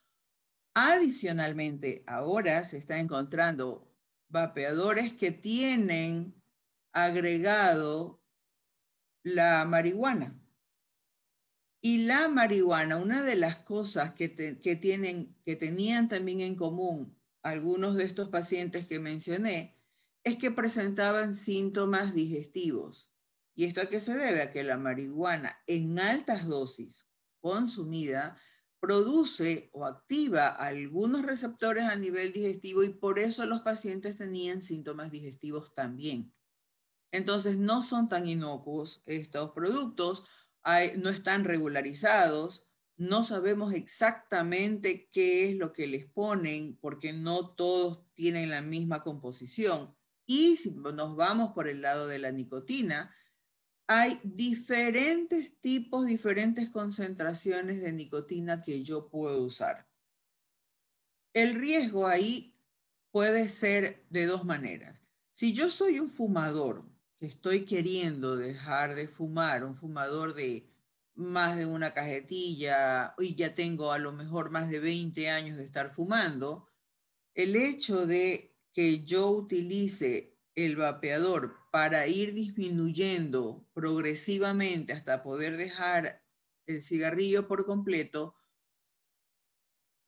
Adicionalmente, 0.74 2.04
ahora 2.06 2.64
se 2.64 2.76
está 2.76 2.98
encontrando 2.98 3.90
vapeadores 4.28 5.14
que 5.14 5.30
tienen 5.30 6.34
agregado 6.92 8.22
la 9.22 9.64
marihuana. 9.64 10.39
Y 11.82 12.04
la 12.04 12.28
marihuana, 12.28 12.98
una 12.98 13.22
de 13.22 13.36
las 13.36 13.58
cosas 13.58 14.12
que, 14.12 14.28
tienen, 14.28 15.34
que 15.44 15.56
tenían 15.56 16.08
también 16.08 16.40
en 16.40 16.54
común 16.54 17.18
algunos 17.42 17.96
de 17.96 18.04
estos 18.04 18.28
pacientes 18.28 18.86
que 18.86 18.98
mencioné, 18.98 19.78
es 20.24 20.36
que 20.36 20.50
presentaban 20.50 21.34
síntomas 21.34 22.14
digestivos. 22.14 23.10
¿Y 23.54 23.64
esto 23.64 23.80
a 23.80 23.88
qué 23.88 24.00
se 24.00 24.14
debe? 24.14 24.42
A 24.42 24.52
que 24.52 24.62
la 24.62 24.76
marihuana 24.76 25.56
en 25.66 25.98
altas 25.98 26.46
dosis 26.46 27.08
consumida 27.40 28.38
produce 28.80 29.70
o 29.72 29.84
activa 29.86 30.48
algunos 30.48 31.22
receptores 31.22 31.84
a 31.84 31.96
nivel 31.96 32.32
digestivo 32.32 32.82
y 32.82 32.90
por 32.90 33.18
eso 33.18 33.44
los 33.46 33.60
pacientes 33.60 34.16
tenían 34.16 34.62
síntomas 34.62 35.10
digestivos 35.10 35.74
también. 35.74 36.34
Entonces 37.12 37.58
no 37.58 37.82
son 37.82 38.08
tan 38.08 38.26
inocuos 38.26 39.02
estos 39.04 39.50
productos, 39.52 40.24
no 40.96 41.10
están 41.10 41.44
regularizados, 41.44 42.68
no 42.96 43.24
sabemos 43.24 43.72
exactamente 43.72 45.08
qué 45.10 45.48
es 45.48 45.56
lo 45.56 45.72
que 45.72 45.86
les 45.86 46.06
ponen 46.06 46.76
porque 46.76 47.12
no 47.14 47.54
todos 47.54 48.04
tienen 48.14 48.50
la 48.50 48.60
misma 48.60 49.00
composición. 49.02 49.96
Y 50.26 50.56
si 50.56 50.72
nos 50.72 51.16
vamos 51.16 51.52
por 51.52 51.66
el 51.66 51.80
lado 51.80 52.06
de 52.06 52.18
la 52.18 52.30
nicotina, 52.30 53.14
hay 53.86 54.20
diferentes 54.22 55.58
tipos, 55.60 56.06
diferentes 56.06 56.68
concentraciones 56.68 57.80
de 57.80 57.92
nicotina 57.92 58.60
que 58.60 58.82
yo 58.82 59.08
puedo 59.08 59.42
usar. 59.42 59.88
El 61.32 61.54
riesgo 61.54 62.06
ahí 62.06 62.54
puede 63.10 63.48
ser 63.48 64.04
de 64.10 64.26
dos 64.26 64.44
maneras. 64.44 65.02
Si 65.32 65.54
yo 65.54 65.70
soy 65.70 66.00
un 66.00 66.10
fumador 66.10 66.89
que 67.20 67.26
estoy 67.26 67.66
queriendo 67.66 68.34
dejar 68.34 68.94
de 68.94 69.06
fumar, 69.06 69.62
un 69.62 69.76
fumador 69.76 70.34
de 70.34 70.66
más 71.14 71.58
de 71.58 71.66
una 71.66 71.92
cajetilla 71.92 73.14
y 73.18 73.34
ya 73.34 73.54
tengo 73.54 73.92
a 73.92 73.98
lo 73.98 74.12
mejor 74.12 74.50
más 74.50 74.70
de 74.70 74.80
20 74.80 75.28
años 75.28 75.58
de 75.58 75.64
estar 75.64 75.90
fumando, 75.90 76.66
el 77.34 77.56
hecho 77.56 78.06
de 78.06 78.56
que 78.72 79.04
yo 79.04 79.28
utilice 79.28 80.38
el 80.54 80.76
vapeador 80.76 81.56
para 81.70 82.06
ir 82.06 82.32
disminuyendo 82.32 83.68
progresivamente 83.74 84.94
hasta 84.94 85.22
poder 85.22 85.58
dejar 85.58 86.24
el 86.66 86.80
cigarrillo 86.80 87.46
por 87.46 87.66
completo, 87.66 88.34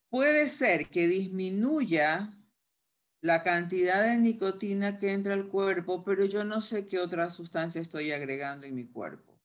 puede 0.09 0.49
ser 0.49 0.89
que 0.89 1.07
disminuya 1.09 2.42
la 3.23 3.43
cantidad 3.43 4.03
de 4.03 4.19
nicotina 4.19 4.99
que 4.99 5.13
entra 5.13 5.35
al 5.35 5.47
cuerpo, 5.47 6.03
pero 6.05 6.25
yo 6.25 6.45
no 6.45 6.61
sé 6.61 6.89
qué 6.89 6.99
otra 6.99 7.31
sustancia 7.31 7.81
estoy 7.81 8.11
agregando 8.11 8.67
en 8.67 8.75
mi 8.75 8.89
cuerpo. 8.89 9.41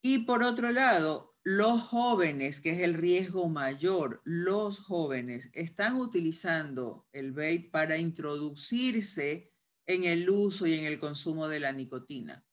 Y 0.00 0.20
por 0.20 0.44
otro 0.44 0.70
lado, 0.70 1.36
los 1.42 1.82
jóvenes, 1.82 2.60
que 2.60 2.70
es 2.70 2.78
el 2.78 2.94
riesgo 2.94 3.48
mayor, 3.48 4.22
los 4.24 4.78
jóvenes 4.78 5.50
están 5.52 5.96
utilizando 5.96 7.08
el 7.12 7.32
vape 7.32 7.70
para 7.72 7.98
introducirse 7.98 9.52
en 9.86 10.04
el 10.04 10.30
uso 10.30 10.68
y 10.68 10.78
en 10.78 10.84
el 10.84 11.00
consumo 11.00 11.48
de 11.48 11.58
la 11.58 11.72
nicotina. 11.72 12.46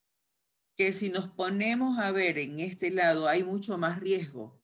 Que 0.75 0.93
si 0.93 1.09
nos 1.09 1.27
ponemos 1.27 1.99
a 1.99 2.11
ver 2.11 2.39
en 2.39 2.59
este 2.59 2.89
lado 2.89 3.29
hay 3.29 3.43
mucho 3.43 3.77
más 3.77 3.99
riesgo. 3.99 4.59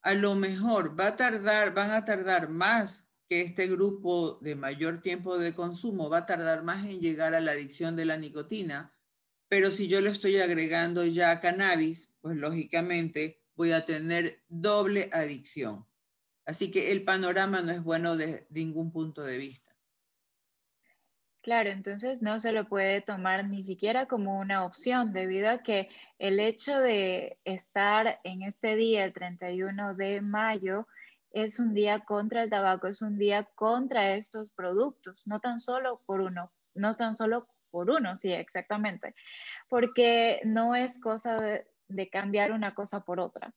A 0.00 0.14
lo 0.14 0.36
mejor 0.36 0.98
va 0.98 1.08
a 1.08 1.16
tardar, 1.16 1.74
van 1.74 1.90
a 1.90 2.04
tardar 2.04 2.48
más 2.48 3.13
que 3.28 3.42
este 3.42 3.66
grupo 3.68 4.38
de 4.40 4.54
mayor 4.54 5.00
tiempo 5.00 5.38
de 5.38 5.54
consumo, 5.54 6.10
va 6.10 6.18
a 6.18 6.26
tardar 6.26 6.62
más 6.62 6.84
en 6.84 7.00
llegar 7.00 7.34
a 7.34 7.40
la 7.40 7.52
adicción 7.52 7.96
de 7.96 8.04
la 8.04 8.16
nicotina, 8.16 8.94
pero 9.48 9.70
si 9.70 9.88
yo 9.88 10.00
le 10.00 10.10
estoy 10.10 10.38
agregando 10.38 11.04
ya 11.04 11.40
cannabis, 11.40 12.10
pues 12.20 12.36
lógicamente 12.36 13.42
voy 13.54 13.72
a 13.72 13.84
tener 13.84 14.42
doble 14.48 15.08
adicción. 15.12 15.86
Así 16.44 16.70
que 16.70 16.92
el 16.92 17.04
panorama 17.04 17.62
no 17.62 17.72
es 17.72 17.82
bueno 17.82 18.16
de 18.16 18.46
ningún 18.50 18.92
punto 18.92 19.22
de 19.22 19.38
vista. 19.38 19.74
Claro, 21.44 21.68
entonces 21.68 22.22
no 22.22 22.40
se 22.40 22.52
lo 22.52 22.66
puede 22.66 23.02
tomar 23.02 23.46
ni 23.46 23.62
siquiera 23.62 24.06
como 24.06 24.38
una 24.38 24.64
opción, 24.64 25.12
debido 25.12 25.50
a 25.50 25.62
que 25.62 25.90
el 26.18 26.40
hecho 26.40 26.78
de 26.78 27.38
estar 27.44 28.18
en 28.24 28.42
este 28.42 28.76
día, 28.76 29.04
el 29.04 29.12
31 29.12 29.94
de 29.94 30.22
mayo, 30.22 30.86
es 31.34 31.58
un 31.58 31.74
día 31.74 32.00
contra 32.00 32.44
el 32.44 32.50
tabaco, 32.50 32.86
es 32.86 33.02
un 33.02 33.18
día 33.18 33.48
contra 33.56 34.14
estos 34.14 34.50
productos, 34.52 35.20
no 35.26 35.40
tan 35.40 35.58
solo 35.58 36.00
por 36.06 36.20
uno, 36.20 36.52
no 36.74 36.96
tan 36.96 37.16
solo 37.16 37.48
por 37.72 37.90
uno, 37.90 38.14
sí, 38.14 38.32
exactamente, 38.32 39.16
porque 39.68 40.40
no 40.44 40.76
es 40.76 41.00
cosa 41.00 41.40
de, 41.88 42.08
cambiar 42.10 42.52
una 42.52 42.72
cosa 42.74 43.00
por 43.00 43.18
otra. 43.18 43.52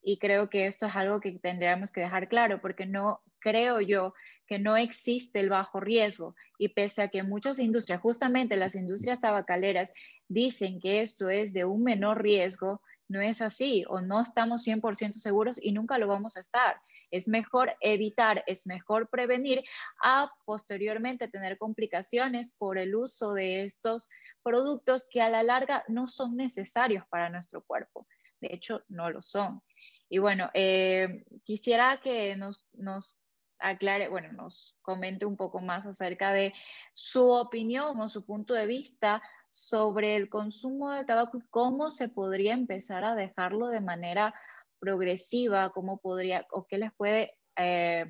Y 0.00 0.18
creo 0.18 0.48
que 0.48 0.68
esto 0.68 0.86
es 0.86 0.94
algo 0.94 1.20
que 1.20 1.32
tendríamos 1.32 1.90
que 1.90 2.02
dejar 2.02 2.28
claro, 2.28 2.60
porque 2.60 2.86
no 2.86 3.22
creo 3.40 3.80
yo 3.80 4.14
que 4.46 4.60
no 4.60 4.76
existe 4.76 5.40
el 5.40 5.50
bajo 5.50 5.80
riesgo 5.80 6.36
y 6.58 6.68
pese 6.68 7.02
a 7.02 7.08
que 7.08 7.24
muchas 7.24 7.58
industrias, 7.58 8.00
justamente 8.00 8.56
las 8.56 8.76
industrias 8.76 9.20
tabacaleras, 9.20 9.92
dicen 10.28 10.78
que 10.80 11.02
esto 11.02 11.28
es 11.28 11.52
de 11.52 11.64
un 11.64 11.82
menor 11.82 12.22
riesgo, 12.22 12.82
no 13.08 13.20
es 13.20 13.42
así 13.42 13.84
o 13.88 14.00
no 14.00 14.20
estamos 14.20 14.64
100% 14.64 15.12
seguros 15.14 15.58
y 15.60 15.72
nunca 15.72 15.98
lo 15.98 16.06
vamos 16.06 16.36
a 16.36 16.40
estar. 16.40 16.80
Es 17.10 17.28
mejor 17.28 17.76
evitar, 17.80 18.42
es 18.46 18.66
mejor 18.66 19.08
prevenir 19.08 19.64
a 20.02 20.32
posteriormente 20.44 21.28
tener 21.28 21.58
complicaciones 21.58 22.54
por 22.58 22.78
el 22.78 22.94
uso 22.94 23.32
de 23.34 23.64
estos 23.64 24.08
productos 24.42 25.06
que 25.10 25.22
a 25.22 25.30
la 25.30 25.42
larga 25.42 25.84
no 25.88 26.06
son 26.06 26.36
necesarios 26.36 27.04
para 27.08 27.30
nuestro 27.30 27.62
cuerpo. 27.62 28.06
De 28.40 28.48
hecho, 28.52 28.82
no 28.88 29.10
lo 29.10 29.22
son. 29.22 29.62
Y 30.08 30.18
bueno, 30.18 30.50
eh, 30.54 31.24
quisiera 31.44 31.98
que 32.02 32.36
nos, 32.36 32.66
nos 32.74 33.22
aclare, 33.58 34.08
bueno, 34.08 34.32
nos 34.32 34.76
comente 34.82 35.26
un 35.26 35.36
poco 35.36 35.60
más 35.60 35.86
acerca 35.86 36.32
de 36.32 36.52
su 36.92 37.30
opinión 37.30 38.00
o 38.00 38.08
su 38.08 38.24
punto 38.24 38.54
de 38.54 38.66
vista 38.66 39.22
sobre 39.50 40.16
el 40.16 40.28
consumo 40.28 40.90
de 40.92 41.04
tabaco 41.04 41.38
y 41.38 41.46
cómo 41.50 41.90
se 41.90 42.08
podría 42.08 42.52
empezar 42.52 43.04
a 43.04 43.14
dejarlo 43.14 43.68
de 43.68 43.80
manera 43.80 44.34
progresiva, 44.78 45.70
cómo 45.70 45.98
podría 45.98 46.46
o 46.50 46.66
qué 46.66 46.78
les 46.78 46.92
puede 46.94 47.34
eh, 47.56 48.06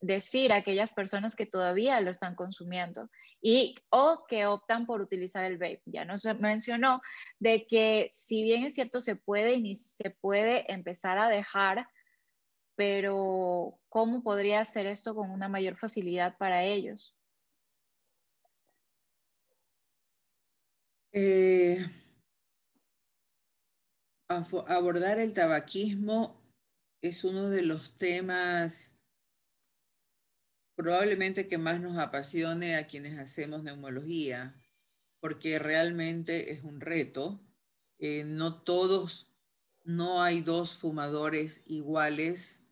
decir 0.00 0.52
a 0.52 0.56
aquellas 0.56 0.92
personas 0.92 1.36
que 1.36 1.46
todavía 1.46 2.00
lo 2.00 2.10
están 2.10 2.34
consumiendo 2.34 3.08
y 3.40 3.76
o 3.90 4.24
que 4.28 4.46
optan 4.46 4.86
por 4.86 5.00
utilizar 5.00 5.44
el 5.44 5.58
vape. 5.58 5.82
Ya 5.86 6.04
nos 6.04 6.24
mencionó 6.40 7.00
de 7.38 7.66
que 7.66 8.10
si 8.12 8.42
bien 8.42 8.64
es 8.64 8.74
cierto 8.74 9.00
se 9.00 9.16
puede 9.16 9.54
y 9.54 9.74
se 9.74 10.10
puede 10.10 10.70
empezar 10.72 11.18
a 11.18 11.28
dejar 11.28 11.86
pero 12.74 13.78
¿cómo 13.88 14.22
podría 14.22 14.60
hacer 14.60 14.86
esto 14.86 15.14
con 15.14 15.30
una 15.30 15.48
mayor 15.48 15.76
facilidad 15.76 16.36
para 16.38 16.64
ellos? 16.64 17.14
Eh, 21.12 21.78
abordar 24.68 25.18
el 25.18 25.34
tabaquismo 25.34 26.42
es 27.00 27.24
uno 27.24 27.50
de 27.50 27.62
los 27.62 27.96
temas 27.96 28.98
probablemente 30.76 31.48
que 31.48 31.58
más 31.58 31.80
nos 31.80 31.98
apasione 31.98 32.76
a 32.76 32.86
quienes 32.86 33.18
hacemos 33.18 33.62
neumología, 33.62 34.60
porque 35.20 35.58
realmente 35.58 36.52
es 36.52 36.64
un 36.64 36.80
reto. 36.80 37.40
Eh, 37.98 38.24
no 38.24 38.62
todos, 38.62 39.32
no 39.84 40.22
hay 40.22 40.40
dos 40.40 40.76
fumadores 40.76 41.62
iguales 41.66 42.62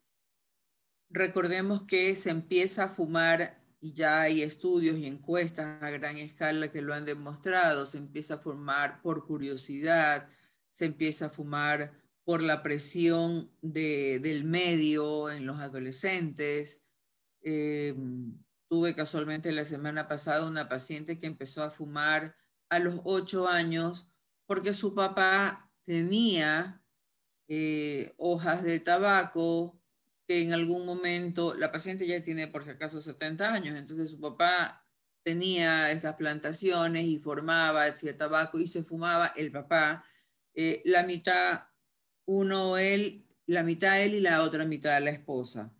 Recordemos 1.13 1.83
que 1.83 2.15
se 2.15 2.29
empieza 2.29 2.85
a 2.85 2.89
fumar 2.89 3.61
y 3.81 3.91
ya 3.91 4.21
hay 4.21 4.43
estudios 4.43 4.97
y 4.97 5.05
encuestas 5.05 5.83
a 5.83 5.89
gran 5.89 6.17
escala 6.17 6.71
que 6.71 6.81
lo 6.81 6.93
han 6.93 7.03
demostrado, 7.03 7.85
se 7.85 7.97
empieza 7.97 8.35
a 8.35 8.37
fumar 8.37 9.01
por 9.01 9.27
curiosidad, 9.27 10.29
se 10.71 10.85
empieza 10.85 11.27
a 11.27 11.29
fumar 11.29 11.93
por 12.23 12.41
la 12.41 12.63
presión 12.63 13.51
del 13.61 14.43
medio 14.43 15.29
en 15.29 15.45
los 15.45 15.59
adolescentes. 15.59 16.83
Eh, 17.43 17.95
tuve 18.67 18.95
casualmente 18.95 19.51
la 19.51 19.65
semana 19.65 20.07
pasada 20.07 20.47
una 20.47 20.67
paciente 20.67 21.19
que 21.19 21.27
empezó 21.27 21.61
a 21.61 21.69
fumar 21.69 22.35
a 22.69 22.79
los 22.79 23.01
ocho 23.03 23.47
años 23.47 24.11
porque 24.47 24.73
su 24.73 24.95
papá 24.95 25.71
tenía 25.83 26.81
eh, 27.47 28.15
hojas 28.17 28.63
de 28.63 28.79
tabaco 28.79 29.81
en 30.39 30.53
algún 30.53 30.85
momento, 30.85 31.55
la 31.55 31.71
paciente 31.71 32.07
ya 32.07 32.23
tiene 32.23 32.47
por 32.47 32.63
si 32.63 32.69
acaso 32.69 33.01
70 33.01 33.53
años, 33.53 33.77
entonces 33.77 34.11
su 34.11 34.19
papá 34.19 34.85
tenía 35.23 35.91
estas 35.91 36.15
plantaciones 36.15 37.05
y 37.05 37.19
formaba, 37.19 37.85
hacía 37.85 38.17
tabaco 38.17 38.59
y 38.59 38.67
se 38.67 38.83
fumaba 38.83 39.33
el 39.35 39.51
papá, 39.51 40.05
eh, 40.53 40.81
la 40.85 41.03
mitad, 41.03 41.63
uno 42.25 42.77
él, 42.77 43.25
la 43.45 43.63
mitad 43.63 44.01
él 44.01 44.15
y 44.15 44.19
la 44.19 44.43
otra 44.43 44.65
mitad 44.65 45.01
la 45.01 45.11
esposa. 45.11 45.73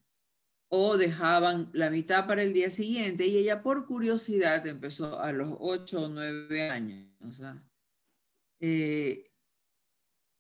O 0.70 0.98
dejaban 0.98 1.70
la 1.74 1.90
mitad 1.90 2.28
para 2.28 2.44
el 2.44 2.54
día 2.54 2.72
siguiente 2.72 3.28
y 3.28 3.38
ella 3.38 3.62
por 3.62 3.86
curiosidad 3.86 4.66
empezó 4.68 5.20
a 5.20 5.32
los 5.34 5.56
8 5.60 6.04
o 6.04 6.10
9 6.10 6.70
años. 6.70 7.10
Eh, 8.62 9.32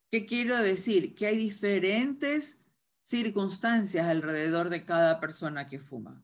¿Qué 0.09 0.25
quiero 0.25 0.57
decir? 0.57 1.15
Que 1.15 1.27
hay 1.27 1.37
diferentes 1.37 2.61
circunstancias 3.01 4.07
alrededor 4.07 4.69
de 4.69 4.85
cada 4.85 5.19
persona 5.19 5.67
que 5.67 5.79
fuma. 5.79 6.23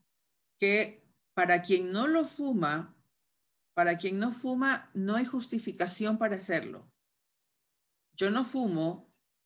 Que 0.58 1.04
para 1.34 1.62
quien 1.62 1.92
no 1.92 2.08
lo 2.08 2.26
fuma, 2.26 2.96
para 3.74 3.98
quien 3.98 4.20
no 4.20 4.32
fuma, 4.32 4.90
no 4.94 5.16
hay 5.16 5.26
justificación 5.26 6.18
para 6.18 6.38
hacerlo. 6.38 6.92
Yo 8.18 8.32
no 8.32 8.44
fumo, 8.44 9.06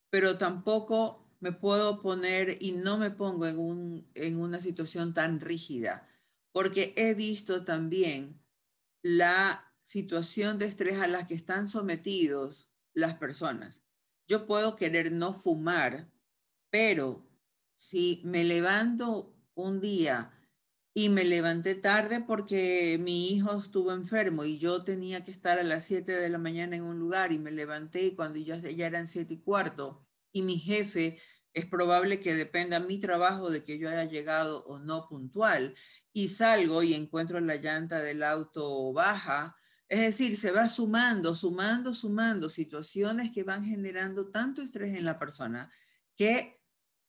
pero 0.09 0.37
tampoco 0.37 1.29
me 1.41 1.51
puedo 1.51 2.01
poner 2.01 2.57
y 2.61 2.71
no 2.71 2.97
me 2.97 3.11
pongo 3.11 3.45
en, 3.45 3.59
un, 3.59 4.09
en 4.15 4.39
una 4.39 4.59
situación 4.59 5.13
tan 5.13 5.41
rígida, 5.41 6.07
porque 6.53 6.93
he 6.95 7.13
visto 7.13 7.65
también 7.65 8.41
la 9.03 9.73
situación 9.81 10.57
de 10.57 10.67
estrés 10.67 10.99
a 10.99 11.07
la 11.07 11.27
que 11.27 11.33
están 11.33 11.67
sometidos 11.67 12.71
las 12.93 13.15
personas. 13.17 13.83
Yo 14.27 14.47
puedo 14.47 14.75
querer 14.77 15.11
no 15.11 15.33
fumar, 15.33 16.09
pero 16.69 17.27
si 17.75 18.21
me 18.23 18.43
levanto 18.43 19.35
un 19.53 19.81
día 19.81 20.31
y 20.93 21.09
me 21.09 21.23
levanté 21.23 21.75
tarde 21.75 22.19
porque 22.21 22.97
mi 23.01 23.29
hijo 23.29 23.57
estuvo 23.57 23.93
enfermo 23.93 24.43
y 24.43 24.57
yo 24.57 24.83
tenía 24.83 25.23
que 25.23 25.31
estar 25.31 25.57
a 25.57 25.63
las 25.63 25.85
7 25.85 26.11
de 26.11 26.29
la 26.29 26.37
mañana 26.37 26.75
en 26.75 26.83
un 26.83 26.99
lugar 26.99 27.31
y 27.31 27.39
me 27.39 27.51
levanté 27.51 28.15
cuando 28.15 28.39
ya, 28.39 28.55
ya 28.57 28.87
eran 28.87 29.07
7 29.07 29.33
y 29.33 29.41
cuarto 29.41 30.05
y 30.33 30.41
mi 30.41 30.57
jefe 30.57 31.19
es 31.53 31.65
probable 31.65 32.19
que 32.19 32.33
dependa 32.33 32.79
mi 32.79 32.99
trabajo 32.99 33.49
de 33.49 33.63
que 33.63 33.77
yo 33.77 33.89
haya 33.89 34.05
llegado 34.05 34.63
o 34.65 34.79
no 34.79 35.07
puntual 35.07 35.75
y 36.13 36.29
salgo 36.29 36.83
y 36.83 36.93
encuentro 36.93 37.39
la 37.39 37.55
llanta 37.55 37.99
del 37.99 38.23
auto 38.23 38.91
baja. 38.93 39.55
Es 39.87 39.99
decir, 39.99 40.37
se 40.37 40.51
va 40.51 40.69
sumando, 40.69 41.35
sumando, 41.35 41.93
sumando 41.93 42.49
situaciones 42.49 43.31
que 43.31 43.43
van 43.43 43.65
generando 43.65 44.29
tanto 44.29 44.61
estrés 44.61 44.97
en 44.97 45.05
la 45.05 45.19
persona 45.19 45.71
que 46.15 46.61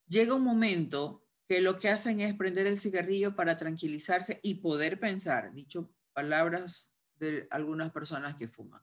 llega 0.09 0.35
un 0.35 0.43
momento 0.43 1.22
que 1.53 1.61
lo 1.61 1.79
que 1.79 1.91
hacen 1.91 2.23
es 2.23 2.33
prender 2.33 2.67
el 2.67 2.79
cigarrillo 2.79 3.37
para 3.37 3.59
tranquilizarse 3.59 4.41
y 4.43 4.55
poder 4.55 4.99
pensar, 4.99 5.53
dicho 5.53 5.93
palabras 6.15 6.91
de 7.17 7.47
algunas 7.51 7.93
personas 7.93 8.37
que 8.37 8.49
fuman. 8.49 8.81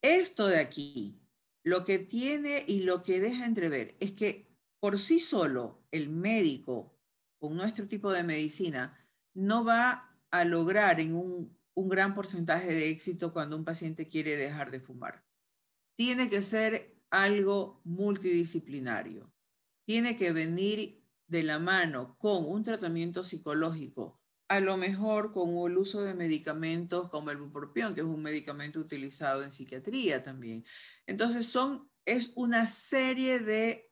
Esto 0.00 0.46
de 0.46 0.58
aquí, 0.58 1.20
lo 1.64 1.84
que 1.84 1.98
tiene 1.98 2.64
y 2.66 2.80
lo 2.80 3.02
que 3.02 3.20
deja 3.20 3.44
entrever 3.44 3.94
es 4.00 4.14
que 4.14 4.48
por 4.80 4.98
sí 4.98 5.20
solo 5.20 5.86
el 5.90 6.08
médico 6.08 6.98
con 7.38 7.54
nuestro 7.54 7.86
tipo 7.86 8.10
de 8.10 8.22
medicina 8.22 8.98
no 9.34 9.66
va 9.66 10.18
a 10.30 10.44
lograr 10.46 10.98
en 10.98 11.14
un, 11.14 11.54
un 11.74 11.88
gran 11.90 12.14
porcentaje 12.14 12.72
de 12.72 12.88
éxito 12.88 13.34
cuando 13.34 13.54
un 13.54 13.66
paciente 13.66 14.08
quiere 14.08 14.34
dejar 14.34 14.70
de 14.70 14.80
fumar. 14.80 15.22
Tiene 15.94 16.30
que 16.30 16.40
ser 16.40 16.96
algo 17.10 17.82
multidisciplinario. 17.84 19.30
Tiene 19.84 20.16
que 20.16 20.32
venir 20.32 20.98
de 21.28 21.42
la 21.42 21.58
mano 21.58 22.16
con 22.18 22.44
un 22.46 22.64
tratamiento 22.64 23.22
psicológico, 23.22 24.20
a 24.48 24.60
lo 24.60 24.76
mejor 24.76 25.32
con 25.32 25.50
el 25.70 25.76
uso 25.76 26.02
de 26.02 26.14
medicamentos 26.14 27.10
como 27.10 27.30
el 27.30 27.36
bupropión, 27.36 27.94
que 27.94 28.00
es 28.00 28.06
un 28.06 28.22
medicamento 28.22 28.80
utilizado 28.80 29.42
en 29.42 29.52
psiquiatría 29.52 30.22
también. 30.22 30.64
Entonces, 31.06 31.46
son, 31.46 31.90
es 32.04 32.32
una 32.34 32.66
serie 32.66 33.40
de 33.40 33.90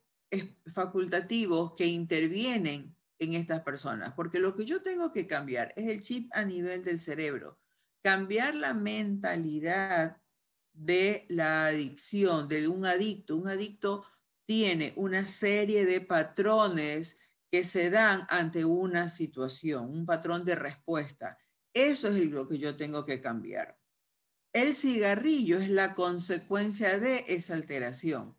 facultativos 0.73 1.75
que 1.75 1.87
intervienen 1.87 2.97
en 3.19 3.35
estas 3.35 3.61
personas, 3.61 4.15
porque 4.15 4.41
lo 4.41 4.57
que 4.57 4.65
yo 4.65 4.83
tengo 4.83 5.13
que 5.13 5.27
cambiar 5.27 5.73
es 5.77 5.89
el 5.89 6.01
chip 6.01 6.31
a 6.33 6.45
nivel 6.45 6.83
del 6.83 7.01
cerebro, 7.01 7.59
cambiar 8.03 8.55
la 8.55 8.75
mentalidad 8.75 10.19
de 10.73 11.25
la 11.29 11.67
adicción, 11.67 12.49
de 12.49 12.69
un 12.69 12.85
adicto. 12.85 13.37
Un 13.37 13.49
adicto 13.49 14.05
tiene 14.45 14.93
una 14.97 15.27
serie 15.27 15.85
de 15.85 16.01
patrones 16.01 17.19
que 17.57 17.65
se 17.65 17.89
dan 17.89 18.27
ante 18.29 18.67
una 18.67 19.09
situación, 19.09 19.89
un 19.89 20.05
patrón 20.05 20.45
de 20.45 20.57
respuesta. 20.57 21.39
Eso 21.73 22.09
es 22.09 22.31
lo 22.31 22.47
que 22.47 22.59
yo 22.59 22.77
tengo 22.77 23.07
que 23.07 23.23
cambiar. 23.23 23.79
El 24.53 24.75
cigarrillo 24.75 25.59
es 25.59 25.71
la 25.71 25.95
consecuencia 25.95 26.99
de 26.99 27.25
esa 27.29 27.55
alteración. 27.55 28.37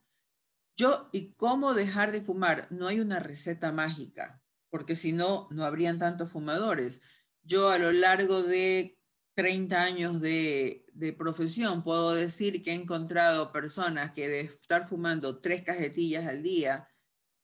Yo, 0.76 1.10
¿y 1.12 1.34
cómo 1.34 1.74
dejar 1.74 2.12
de 2.12 2.22
fumar? 2.22 2.68
No 2.70 2.86
hay 2.86 3.00
una 3.00 3.18
receta 3.18 3.72
mágica, 3.72 4.40
porque 4.70 4.96
si 4.96 5.14
no, 5.14 5.48
no 5.50 5.66
habrían 5.66 5.98
tantos 5.98 6.32
fumadores. 6.32 7.02
Yo 7.42 7.72
a 7.72 7.80
lo 7.80 7.92
largo 7.92 8.44
de 8.44 9.00
30 9.34 9.82
años 9.82 10.22
de, 10.22 10.86
de, 10.94 11.12
profesión 11.12 11.84
puedo 11.84 12.14
decir 12.14 12.62
que 12.62 12.70
he 12.70 12.76
encontrado 12.76 13.52
personas 13.52 14.12
que 14.12 14.28
de 14.28 14.42
estar 14.42 14.88
fumando 14.88 15.40
tres 15.42 15.64
cajetillas 15.64 16.28
al 16.28 16.44
día, 16.44 16.88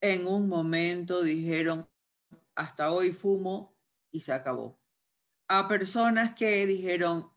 en 0.04 0.28
un 0.28 0.50
momento 0.50 1.24
dijeron, 1.24 1.90
hasta 2.56 2.92
hoy 2.92 3.14
fumo 3.14 3.74
y 4.12 4.20
se 4.20 4.34
acabó. 4.34 4.78
A 5.48 5.70
personas 5.70 6.36
que 6.36 6.68
dijeron, 6.68 7.32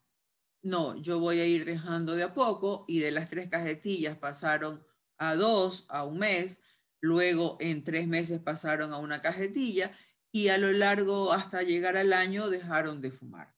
no, 0.63 0.97
yo 1.01 1.21
voy 1.21 1.39
a 1.39 1.47
ir 1.47 1.65
dejando 1.65 2.17
de 2.17 2.25
a 2.25 2.35
poco 2.35 2.85
y 2.89 2.99
de 2.99 3.13
las 3.13 3.31
tres 3.31 3.49
cajetillas 3.49 4.19
pasaron 4.19 4.85
a 5.17 5.37
dos, 5.37 5.87
a 5.89 6.03
un 6.03 6.19
mes, 6.19 6.61
luego 7.01 7.57
en 7.61 7.85
tres 7.85 8.09
meses 8.09 8.41
pasaron 8.41 8.93
a 8.93 8.99
una 8.99 9.23
cajetilla 9.23 9.93
y 10.33 10.49
a 10.49 10.59
lo 10.59 10.73
largo 10.73 11.33
hasta 11.33 11.63
llegar 11.63 11.97
al 11.97 12.13
año 12.13 12.51
dejaron 12.51 13.01
de 13.01 13.13
fumar. 13.13 13.55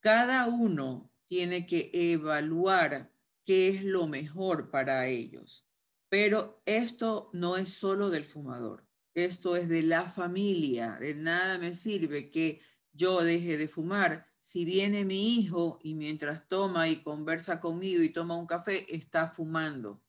Cada 0.00 0.46
uno 0.46 1.12
tiene 1.26 1.66
que 1.66 1.90
evaluar 1.92 3.12
qué 3.44 3.68
es 3.68 3.84
lo 3.84 4.06
mejor 4.06 4.70
para 4.70 5.06
ellos. 5.06 5.65
Pero 6.08 6.62
esto 6.66 7.30
no 7.32 7.56
es 7.56 7.70
solo 7.72 8.10
del 8.10 8.24
fumador, 8.24 8.86
esto 9.14 9.56
es 9.56 9.68
de 9.68 9.82
la 9.82 10.08
familia. 10.08 10.98
De 11.00 11.14
nada 11.14 11.58
me 11.58 11.74
sirve 11.74 12.30
que 12.30 12.60
yo 12.92 13.22
deje 13.22 13.56
de 13.58 13.68
fumar 13.68 14.26
si 14.46 14.64
viene 14.64 15.04
mi 15.04 15.40
hijo 15.40 15.80
y 15.82 15.94
mientras 15.94 16.46
toma 16.46 16.88
y 16.88 17.02
conversa 17.02 17.58
conmigo 17.58 18.00
y 18.04 18.10
toma 18.10 18.36
un 18.36 18.46
café, 18.46 18.86
está 18.94 19.26
fumando. 19.26 20.00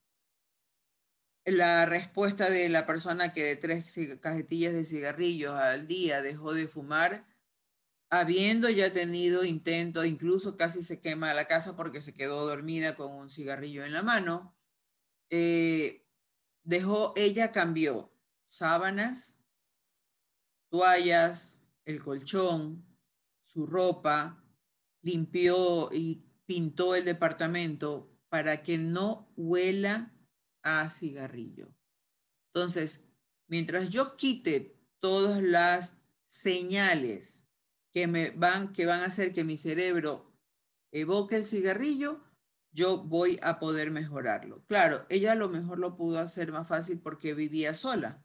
La 1.44 1.88
respuesta 1.88 2.48
de 2.52 2.70
la 2.70 2.86
persona 2.86 3.34
que 3.34 3.44
de 3.44 3.56
tres 3.56 3.96
cajetillas 4.22 4.74
de 4.74 4.86
cigarrillos 4.86 5.56
al 5.56 5.88
día 5.88 6.22
dejó 6.22 6.54
de 6.54 6.68
fumar, 6.68 7.26
habiendo 8.12 8.70
ya 8.70 8.94
tenido 8.94 9.44
intento, 9.44 10.06
incluso 10.06 10.56
casi 10.56 10.84
se 10.84 11.00
quema 11.00 11.34
la 11.34 11.48
casa 11.48 11.76
porque 11.76 12.02
se 12.02 12.14
quedó 12.14 12.46
dormida 12.46 12.96
con 12.96 13.12
un 13.14 13.32
cigarrillo 13.32 13.86
en 13.86 13.94
la 13.94 14.04
mano, 14.04 14.56
eh, 15.30 16.06
dejó, 16.64 17.14
ella 17.16 17.52
cambió 17.52 18.12
sábanas, 18.46 19.40
toallas, 20.70 21.62
el 21.86 22.04
colchón, 22.04 22.86
su 23.44 23.66
ropa, 23.66 24.44
limpió 25.02 25.90
y 25.94 26.26
pintó 26.46 26.96
el 26.96 27.06
departamento 27.06 28.10
para 28.30 28.64
que 28.64 28.78
no 28.78 29.32
huela 29.36 30.14
a 30.64 30.90
cigarrillo. 30.90 31.74
Entonces, 32.54 33.08
mientras 33.48 33.90
yo 33.90 34.18
quite 34.18 34.78
todas 35.00 35.42
las 35.42 36.02
señales 36.28 37.46
que 37.94 38.08
me 38.08 38.32
van 38.32 38.74
que 38.74 38.86
van 38.86 39.02
a 39.02 39.06
hacer 39.06 39.34
que 39.34 39.44
mi 39.44 39.58
cerebro 39.58 40.34
evoque 40.92 41.38
el 41.38 41.46
cigarrillo, 41.46 42.22
yo 42.72 42.98
voy 42.98 43.40
a 43.42 43.60
poder 43.60 43.92
mejorarlo. 43.92 44.64
Claro, 44.66 45.06
ella 45.10 45.32
a 45.32 45.36
lo 45.36 45.50
mejor 45.50 45.80
lo 45.80 45.96
pudo 45.96 46.20
hacer 46.20 46.52
más 46.52 46.68
fácil 46.68 47.00
porque 47.00 47.34
vivía 47.34 47.74
sola, 47.74 48.24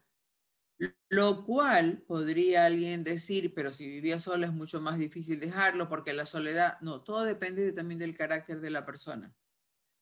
lo 1.09 1.43
cual 1.43 2.03
podría 2.07 2.65
alguien 2.65 3.03
decir, 3.03 3.53
pero 3.53 3.71
si 3.71 3.87
vivía 3.87 4.19
sola 4.19 4.47
es 4.47 4.53
mucho 4.53 4.81
más 4.81 4.97
difícil 4.97 5.39
dejarlo 5.39 5.87
porque 5.89 6.13
la 6.13 6.25
soledad, 6.25 6.77
no, 6.81 7.03
todo 7.03 7.23
depende 7.23 7.71
también 7.71 7.99
del 7.99 8.17
carácter 8.17 8.59
de 8.59 8.69
la 8.69 8.85
persona. 8.85 9.33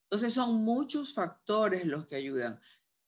Entonces 0.09 0.33
son 0.33 0.63
muchos 0.63 1.13
factores 1.13 1.85
los 1.85 2.05
que 2.05 2.15
ayudan. 2.15 2.59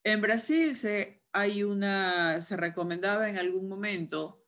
En 0.05 0.21
Brasil 0.21 0.75
se, 0.75 1.23
hay 1.31 1.63
una, 1.63 2.41
se 2.41 2.57
recomendaba 2.57 3.29
en 3.29 3.37
algún 3.37 3.67
momento 3.67 4.45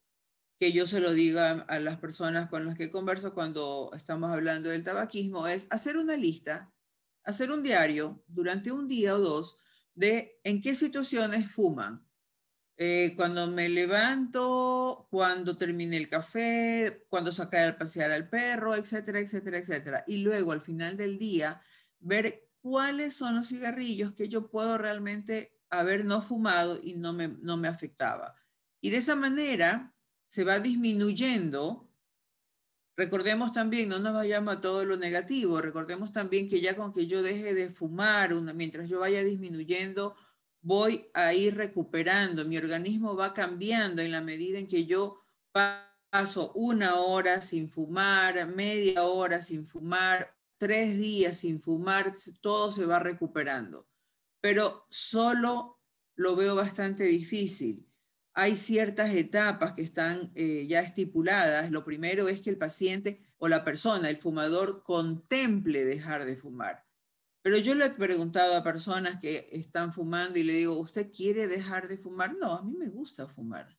que 0.58 0.72
yo 0.72 0.86
se 0.86 1.00
lo 1.00 1.12
diga 1.12 1.66
a 1.68 1.78
las 1.80 1.98
personas 1.98 2.48
con 2.48 2.64
las 2.64 2.76
que 2.76 2.90
converso 2.90 3.34
cuando 3.34 3.90
estamos 3.94 4.30
hablando 4.32 4.70
del 4.70 4.84
tabaquismo, 4.84 5.46
es 5.46 5.66
hacer 5.70 5.98
una 5.98 6.16
lista 6.16 6.72
hacer 7.26 7.50
un 7.50 7.62
diario 7.62 8.24
durante 8.28 8.72
un 8.72 8.88
día 8.88 9.14
o 9.14 9.18
dos 9.18 9.58
de 9.94 10.40
en 10.44 10.62
qué 10.62 10.74
situaciones 10.74 11.50
fuman. 11.50 12.06
Eh, 12.78 13.14
cuando 13.16 13.46
me 13.46 13.68
levanto, 13.68 15.08
cuando 15.10 15.56
termine 15.56 15.96
el 15.96 16.08
café, 16.08 17.06
cuando 17.08 17.32
saca 17.32 17.64
al 17.64 17.76
pasear 17.76 18.10
al 18.10 18.28
perro, 18.28 18.74
etcétera, 18.74 19.18
etcétera, 19.18 19.58
etcétera. 19.58 20.04
Y 20.06 20.18
luego 20.18 20.52
al 20.52 20.60
final 20.60 20.96
del 20.96 21.18
día, 21.18 21.60
ver 21.98 22.48
cuáles 22.60 23.14
son 23.14 23.34
los 23.34 23.48
cigarrillos 23.48 24.12
que 24.12 24.28
yo 24.28 24.50
puedo 24.50 24.76
realmente 24.76 25.58
haber 25.70 26.04
no 26.04 26.20
fumado 26.20 26.78
y 26.82 26.94
no 26.94 27.12
me, 27.12 27.28
no 27.28 27.56
me 27.56 27.68
afectaba. 27.68 28.34
Y 28.80 28.90
de 28.90 28.98
esa 28.98 29.16
manera 29.16 29.94
se 30.26 30.44
va 30.44 30.60
disminuyendo 30.60 31.90
Recordemos 32.96 33.52
también, 33.52 33.90
no 33.90 33.98
nos 33.98 34.14
vayamos 34.14 34.56
a 34.56 34.60
todo 34.60 34.84
lo 34.86 34.96
negativo, 34.96 35.60
recordemos 35.60 36.12
también 36.12 36.48
que 36.48 36.62
ya 36.62 36.74
con 36.74 36.92
que 36.92 37.06
yo 37.06 37.22
deje 37.22 37.52
de 37.52 37.68
fumar, 37.68 38.34
mientras 38.54 38.88
yo 38.88 39.00
vaya 39.00 39.22
disminuyendo, 39.22 40.16
voy 40.62 41.06
a 41.12 41.34
ir 41.34 41.56
recuperando, 41.56 42.46
mi 42.46 42.56
organismo 42.56 43.14
va 43.14 43.34
cambiando 43.34 44.00
en 44.00 44.12
la 44.12 44.22
medida 44.22 44.58
en 44.58 44.66
que 44.66 44.86
yo 44.86 45.20
paso 45.52 46.52
una 46.54 46.96
hora 46.96 47.42
sin 47.42 47.68
fumar, 47.68 48.46
media 48.46 49.04
hora 49.04 49.42
sin 49.42 49.66
fumar, 49.66 50.34
tres 50.56 50.96
días 50.96 51.38
sin 51.38 51.60
fumar, 51.60 52.14
todo 52.40 52.72
se 52.72 52.86
va 52.86 52.98
recuperando. 52.98 53.86
Pero 54.40 54.86
solo 54.88 55.82
lo 56.14 56.34
veo 56.34 56.54
bastante 56.54 57.04
difícil 57.04 57.85
hay 58.38 58.56
ciertas 58.56 59.14
etapas 59.14 59.72
que 59.72 59.82
están 59.82 60.30
eh, 60.34 60.66
ya 60.68 60.80
estipuladas. 60.80 61.70
Lo 61.70 61.84
primero 61.84 62.28
es 62.28 62.42
que 62.42 62.50
el 62.50 62.58
paciente 62.58 63.18
o 63.38 63.48
la 63.48 63.64
persona, 63.64 64.10
el 64.10 64.18
fumador, 64.18 64.82
contemple 64.82 65.86
dejar 65.86 66.26
de 66.26 66.36
fumar. 66.36 66.84
Pero 67.40 67.56
yo 67.56 67.74
le 67.74 67.86
he 67.86 67.90
preguntado 67.90 68.54
a 68.54 68.62
personas 68.62 69.18
que 69.20 69.48
están 69.52 69.90
fumando 69.90 70.38
y 70.38 70.42
le 70.42 70.52
digo, 70.52 70.78
¿usted 70.78 71.10
quiere 71.10 71.46
dejar 71.48 71.88
de 71.88 71.96
fumar? 71.96 72.36
No, 72.36 72.52
a 72.52 72.62
mí 72.62 72.74
me 72.76 72.88
gusta 72.88 73.26
fumar. 73.26 73.74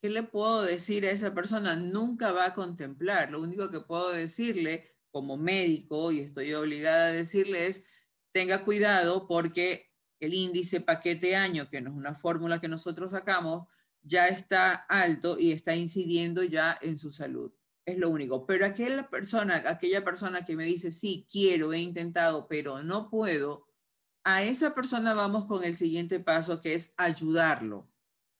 ¿qué 0.00 0.10
le 0.10 0.22
puedo 0.22 0.62
decir 0.62 1.06
a 1.06 1.10
esa 1.10 1.34
persona? 1.34 1.74
Nunca 1.74 2.32
va 2.32 2.46
a 2.46 2.54
contemplar. 2.54 3.30
Lo 3.30 3.40
único 3.40 3.70
que 3.70 3.80
puedo 3.80 4.12
decirle 4.12 4.94
como 5.10 5.36
médico, 5.38 6.12
y 6.12 6.20
estoy 6.20 6.52
obligada 6.52 7.06
a 7.06 7.12
decirle, 7.12 7.66
es 7.66 7.82
tenga 8.32 8.64
cuidado 8.64 9.26
porque 9.26 9.87
el 10.20 10.34
índice 10.34 10.80
paquete 10.80 11.36
año, 11.36 11.68
que 11.68 11.80
no 11.80 11.90
es 11.90 11.96
una 11.96 12.14
fórmula 12.14 12.60
que 12.60 12.68
nosotros 12.68 13.12
sacamos, 13.12 13.68
ya 14.02 14.28
está 14.28 14.72
alto 14.72 15.38
y 15.38 15.52
está 15.52 15.74
incidiendo 15.74 16.42
ya 16.42 16.78
en 16.80 16.98
su 16.98 17.10
salud. 17.10 17.52
Es 17.84 17.98
lo 17.98 18.10
único. 18.10 18.46
Pero 18.46 18.66
aquella 18.66 19.08
persona, 19.08 19.62
aquella 19.66 20.04
persona 20.04 20.44
que 20.44 20.56
me 20.56 20.64
dice, 20.64 20.92
sí, 20.92 21.26
quiero, 21.30 21.72
he 21.72 21.80
intentado, 21.80 22.46
pero 22.48 22.82
no 22.82 23.08
puedo, 23.10 23.66
a 24.24 24.42
esa 24.42 24.74
persona 24.74 25.14
vamos 25.14 25.46
con 25.46 25.64
el 25.64 25.76
siguiente 25.76 26.20
paso, 26.20 26.60
que 26.60 26.74
es 26.74 26.92
ayudarlo, 26.96 27.88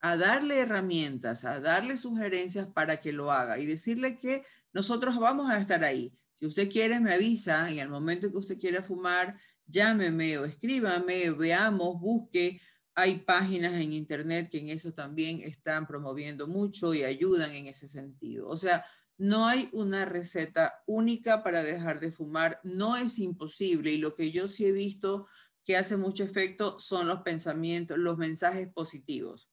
a 0.01 0.17
darle 0.17 0.61
herramientas, 0.61 1.45
a 1.45 1.61
darle 1.61 1.97
sugerencias 1.97 2.67
para 2.67 2.99
que 2.99 3.13
lo 3.13 3.33
haga 3.33 3.59
y 3.59 3.67
decirle 3.67 4.19
que 4.19 4.45
nosotros 4.73 5.19
vamos 5.19 5.51
a 5.51 5.59
estar 5.59 5.83
ahí. 5.85 6.13
Si 6.35 6.47
usted 6.47 6.71
quiere, 6.71 7.01
me 7.01 7.15
avisa 7.15 7.71
en 7.71 7.79
el 7.79 7.89
momento 7.89 8.31
que 8.31 8.37
usted 8.37 8.59
quiera 8.59 8.83
fumar, 8.83 9.41
llámeme 9.69 10.39
o 10.39 10.45
escríbame, 10.45 11.31
veamos, 11.31 12.01
busque. 12.01 12.61
Hay 12.95 13.21
páginas 13.21 13.75
en 13.75 13.93
internet 13.93 14.49
que 14.51 14.59
en 14.59 14.71
eso 14.71 14.93
también 14.93 15.41
están 15.43 15.87
promoviendo 15.87 16.49
mucho 16.49 16.95
y 16.95 17.05
ayudan 17.05 17.53
en 17.53 17.69
ese 17.69 17.87
sentido. 17.87 18.49
O 18.49 18.57
sea, 18.57 18.85
no 19.19 19.47
hay 19.47 19.69
una 19.73 20.05
receta 20.05 20.83
única 20.87 21.43
para 21.43 21.63
dejar 21.63 22.01
de 22.01 22.11
fumar, 22.11 22.61
no 22.65 22.97
es 22.97 23.19
imposible 23.19 23.93
y 23.93 23.99
lo 23.99 24.15
que 24.15 24.33
yo 24.33 24.49
sí 24.49 24.65
he 24.65 24.73
visto 24.73 25.29
que 25.65 25.77
hace 25.77 25.97
mucho 25.97 26.25
efecto 26.25 26.81
son 26.81 27.07
los 27.07 27.21
pensamientos, 27.21 27.99
los 27.99 28.17
mensajes 28.17 28.69
positivos. 28.73 29.51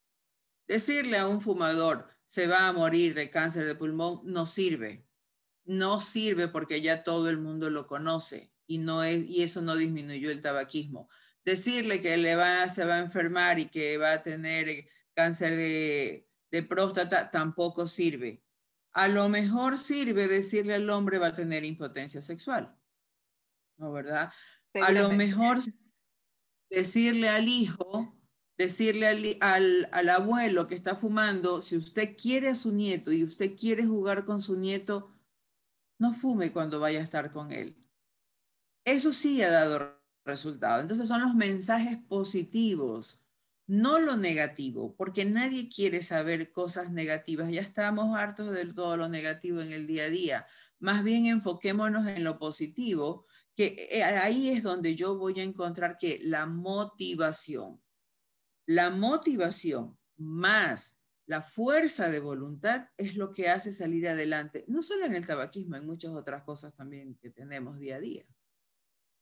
Decirle 0.67 1.17
a 1.17 1.27
un 1.27 1.41
fumador 1.41 2.07
se 2.23 2.47
va 2.47 2.67
a 2.67 2.73
morir 2.73 3.13
de 3.13 3.29
cáncer 3.29 3.67
de 3.67 3.75
pulmón 3.75 4.21
no 4.23 4.45
sirve. 4.45 5.05
No 5.65 5.99
sirve 5.99 6.47
porque 6.47 6.81
ya 6.81 7.03
todo 7.03 7.29
el 7.29 7.37
mundo 7.37 7.69
lo 7.69 7.85
conoce 7.85 8.54
y, 8.67 8.79
no 8.79 9.03
es, 9.03 9.25
y 9.29 9.43
eso 9.43 9.61
no 9.61 9.75
disminuyó 9.75 10.31
el 10.31 10.41
tabaquismo. 10.41 11.09
Decirle 11.43 12.01
que 12.01 12.17
le 12.17 12.35
va, 12.35 12.67
se 12.69 12.85
va 12.85 12.95
a 12.95 12.99
enfermar 12.99 13.59
y 13.59 13.67
que 13.67 13.97
va 13.97 14.13
a 14.13 14.23
tener 14.23 14.87
cáncer 15.13 15.55
de, 15.55 16.27
de 16.51 16.63
próstata 16.63 17.29
tampoco 17.29 17.87
sirve 17.87 18.45
a 18.95 19.09
lo 19.09 19.27
mejor 19.27 19.77
sirve 19.77 20.27
decirle 20.29 20.73
al 20.73 20.89
hombre 20.89 21.19
va 21.19 21.27
a 21.27 21.33
tener 21.33 21.65
impotencia 21.65 22.21
sexual. 22.21 22.73
¿No, 23.77 23.91
verdad? 23.91 24.31
A 24.73 24.91
lo 24.93 25.11
mejor 25.11 25.59
decirle 26.69 27.27
al 27.27 27.49
hijo, 27.49 28.17
decirle 28.57 29.37
al, 29.41 29.89
al, 29.91 30.09
abuelo 30.09 30.65
que 30.65 30.75
está 30.75 30.95
fumando, 30.95 31.61
si 31.61 31.75
usted 31.75 32.15
quiere 32.15 32.47
a 32.47 32.55
su 32.55 32.71
nieto 32.71 33.11
y 33.11 33.25
usted 33.25 33.57
quiere 33.57 33.85
jugar 33.85 34.23
con 34.23 34.41
su 34.41 34.55
nieto, 34.55 35.13
no 35.99 36.13
fume 36.13 36.53
cuando 36.53 36.79
vaya 36.79 37.01
a 37.01 37.03
estar 37.03 37.31
con 37.31 37.51
él. 37.51 37.75
Eso 38.85 39.11
sí 39.11 39.41
ha 39.41 39.49
dado 39.49 39.99
resultado. 40.23 40.81
Entonces 40.81 41.07
son 41.07 41.21
los 41.21 41.35
mensajes 41.35 41.97
positivos 42.07 43.21
no 43.67 43.99
lo 43.99 44.15
negativo, 44.15 44.95
porque 44.95 45.25
nadie 45.25 45.69
quiere 45.69 46.03
saber 46.03 46.51
cosas 46.51 46.91
negativas. 46.91 47.51
Ya 47.51 47.61
estamos 47.61 48.15
hartos 48.15 48.51
de 48.53 48.65
todo 48.73 48.95
lo 48.95 49.09
negativo 49.09 49.61
en 49.61 49.71
el 49.71 49.87
día 49.87 50.03
a 50.03 50.09
día. 50.09 50.47
Más 50.79 51.03
bien 51.03 51.25
enfoquémonos 51.25 52.07
en 52.07 52.23
lo 52.23 52.37
positivo, 52.37 53.25
que 53.55 53.87
eh, 53.91 54.03
ahí 54.03 54.49
es 54.49 54.63
donde 54.63 54.95
yo 54.95 55.17
voy 55.17 55.39
a 55.39 55.43
encontrar 55.43 55.97
que 55.97 56.19
la 56.21 56.45
motivación, 56.45 57.81
la 58.67 58.89
motivación 58.91 59.97
más 60.17 61.01
la 61.27 61.41
fuerza 61.41 62.09
de 62.09 62.19
voluntad 62.19 62.89
es 62.97 63.15
lo 63.15 63.31
que 63.31 63.49
hace 63.49 63.71
salir 63.71 64.07
adelante, 64.07 64.63
no 64.67 64.83
solo 64.83 65.05
en 65.05 65.15
el 65.15 65.25
tabaquismo, 65.25 65.75
en 65.75 65.85
muchas 65.85 66.11
otras 66.11 66.43
cosas 66.43 66.75
también 66.75 67.15
que 67.15 67.31
tenemos 67.31 67.79
día 67.79 67.95
a 67.95 67.99
día. 67.99 68.25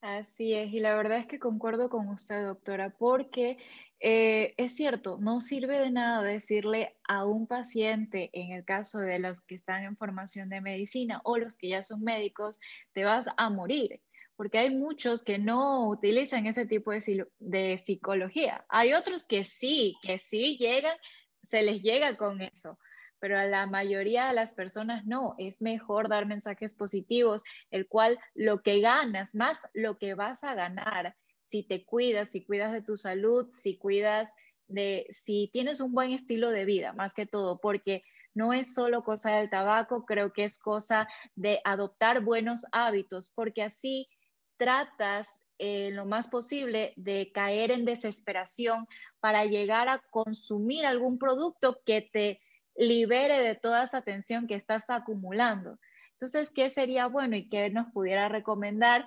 Así 0.03 0.53
es, 0.53 0.73
y 0.73 0.81
la 0.81 0.95
verdad 0.95 1.19
es 1.19 1.27
que 1.27 1.39
concuerdo 1.39 1.89
con 1.89 2.09
usted, 2.09 2.45
doctora, 2.45 2.89
porque 2.89 3.57
eh, 4.01 4.53
es 4.57 4.75
cierto, 4.75 5.17
no 5.21 5.39
sirve 5.39 5.79
de 5.79 5.91
nada 5.91 6.21
decirle 6.21 6.97
a 7.07 7.25
un 7.25 7.47
paciente, 7.47 8.29
en 8.33 8.51
el 8.51 8.65
caso 8.65 8.99
de 8.99 9.19
los 9.19 9.39
que 9.39 9.55
están 9.55 9.85
en 9.85 9.95
formación 9.95 10.49
de 10.49 10.59
medicina 10.59 11.21
o 11.23 11.37
los 11.37 11.55
que 11.57 11.69
ya 11.69 11.83
son 11.83 12.03
médicos, 12.03 12.59
te 12.91 13.05
vas 13.05 13.29
a 13.37 13.49
morir, 13.49 14.01
porque 14.35 14.57
hay 14.57 14.75
muchos 14.75 15.23
que 15.23 15.39
no 15.39 15.87
utilizan 15.87 16.47
ese 16.47 16.65
tipo 16.65 16.91
de, 16.91 17.25
de 17.39 17.77
psicología. 17.77 18.65
Hay 18.67 18.91
otros 18.91 19.23
que 19.23 19.45
sí, 19.45 19.95
que 20.01 20.19
sí 20.19 20.57
llegan, 20.57 20.97
se 21.43 21.61
les 21.61 21.81
llega 21.81 22.17
con 22.17 22.41
eso 22.41 22.77
pero 23.23 23.39
a 23.39 23.45
la 23.45 23.67
mayoría 23.67 24.27
de 24.27 24.33
las 24.33 24.53
personas 24.53 25.05
no. 25.05 25.35
Es 25.37 25.61
mejor 25.61 26.09
dar 26.09 26.25
mensajes 26.25 26.75
positivos, 26.75 27.41
el 27.71 27.87
cual 27.87 28.19
lo 28.35 28.61
que 28.61 28.81
ganas, 28.81 29.33
más 29.33 29.65
lo 29.73 29.97
que 29.97 30.13
vas 30.13 30.43
a 30.43 30.55
ganar, 30.55 31.15
si 31.45 31.63
te 31.63 31.85
cuidas, 31.85 32.31
si 32.31 32.43
cuidas 32.43 32.73
de 32.73 32.81
tu 32.81 32.97
salud, 32.97 33.47
si 33.49 33.77
cuidas 33.77 34.33
de, 34.67 35.07
si 35.09 35.49
tienes 35.53 35.79
un 35.79 35.93
buen 35.93 36.11
estilo 36.11 36.49
de 36.49 36.65
vida, 36.65 36.91
más 36.91 37.13
que 37.13 37.25
todo, 37.25 37.61
porque 37.61 38.03
no 38.33 38.51
es 38.51 38.73
solo 38.73 39.05
cosa 39.05 39.37
del 39.37 39.49
tabaco, 39.49 40.03
creo 40.03 40.33
que 40.33 40.43
es 40.43 40.59
cosa 40.59 41.07
de 41.33 41.61
adoptar 41.63 42.25
buenos 42.25 42.65
hábitos, 42.73 43.31
porque 43.33 43.63
así 43.63 44.09
tratas 44.57 45.29
eh, 45.59 45.91
lo 45.91 46.05
más 46.05 46.27
posible 46.27 46.91
de 46.97 47.31
caer 47.33 47.71
en 47.71 47.85
desesperación 47.85 48.85
para 49.21 49.45
llegar 49.45 49.87
a 49.87 49.99
consumir 50.09 50.85
algún 50.85 51.17
producto 51.17 51.79
que 51.85 52.01
te 52.01 52.41
libere 52.75 53.39
de 53.39 53.55
toda 53.55 53.83
esa 53.83 54.01
tensión 54.01 54.47
que 54.47 54.55
estás 54.55 54.89
acumulando. 54.89 55.79
Entonces, 56.13 56.49
¿qué 56.49 56.69
sería 56.69 57.07
bueno 57.07 57.35
y 57.35 57.49
qué 57.49 57.69
nos 57.69 57.91
pudiera 57.91 58.29
recomendar 58.29 59.05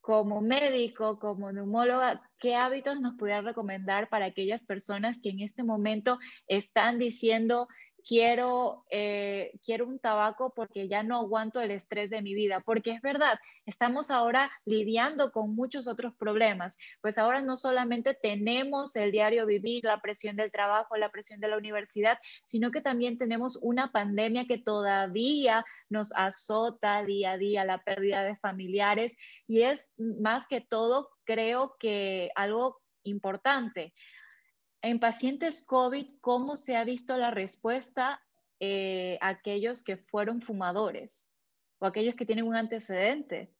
como 0.00 0.40
médico, 0.40 1.18
como 1.18 1.52
neumóloga, 1.52 2.22
qué 2.38 2.54
hábitos 2.54 2.98
nos 2.98 3.16
pudiera 3.16 3.42
recomendar 3.42 4.08
para 4.08 4.24
aquellas 4.26 4.64
personas 4.64 5.20
que 5.22 5.28
en 5.30 5.40
este 5.40 5.64
momento 5.64 6.18
están 6.46 6.98
diciendo, 6.98 7.68
quiero, 8.06 8.84
eh, 8.90 9.52
quiero 9.64 9.86
un 9.86 9.98
tabaco 9.98 10.52
porque 10.54 10.88
ya 10.88 11.02
no 11.02 11.18
aguanto 11.18 11.60
el 11.60 11.70
estrés 11.70 12.10
de 12.10 12.22
mi 12.22 12.34
vida, 12.34 12.60
porque 12.60 12.92
es 12.92 13.02
verdad, 13.02 13.38
estamos 13.66 14.10
ahora 14.10 14.50
lidiando 14.64 15.32
con 15.32 15.54
muchos 15.54 15.88
otros 15.88 16.14
problemas, 16.14 16.78
pues 17.00 17.18
ahora 17.18 17.40
no 17.40 17.56
solamente 17.56 18.14
tenemos 18.14 18.96
el 18.96 19.12
diario 19.12 19.46
vivir, 19.46 19.84
la 19.84 20.00
presión 20.00 20.36
del 20.36 20.50
trabajo, 20.52 20.96
la 20.96 21.10
presión 21.10 21.40
de 21.40 21.48
la 21.48 21.58
universidad, 21.58 22.18
sino 22.46 22.70
que 22.70 22.80
también 22.80 23.18
tenemos 23.18 23.58
una 23.60 23.92
pandemia 23.92 24.46
que 24.46 24.58
todavía 24.58 25.64
nos 25.88 26.12
azota 26.14 27.04
día 27.04 27.32
a 27.32 27.38
día, 27.38 27.64
la 27.64 27.82
pérdida 27.82 28.22
de 28.22 28.36
familiares, 28.36 29.16
y 29.46 29.62
es 29.62 29.92
más 29.98 30.46
que 30.46 30.60
todo, 30.60 31.10
creo 31.24 31.76
que 31.78 32.30
algo 32.34 32.80
importante 33.02 33.94
en 34.82 35.00
pacientes 35.00 35.62
COVID, 35.62 36.06
¿cómo 36.20 36.56
se 36.56 36.76
ha 36.76 36.84
visto 36.84 37.16
la 37.16 37.30
respuesta 37.30 38.22
eh, 38.60 39.18
a 39.20 39.28
aquellos 39.28 39.82
que 39.82 39.96
fueron 39.96 40.42
fumadores 40.42 41.30
o 41.78 41.86
aquellos 41.86 42.14
que 42.14 42.26
tienen 42.26 42.46
un 42.46 42.56
antecedente? 42.56 43.52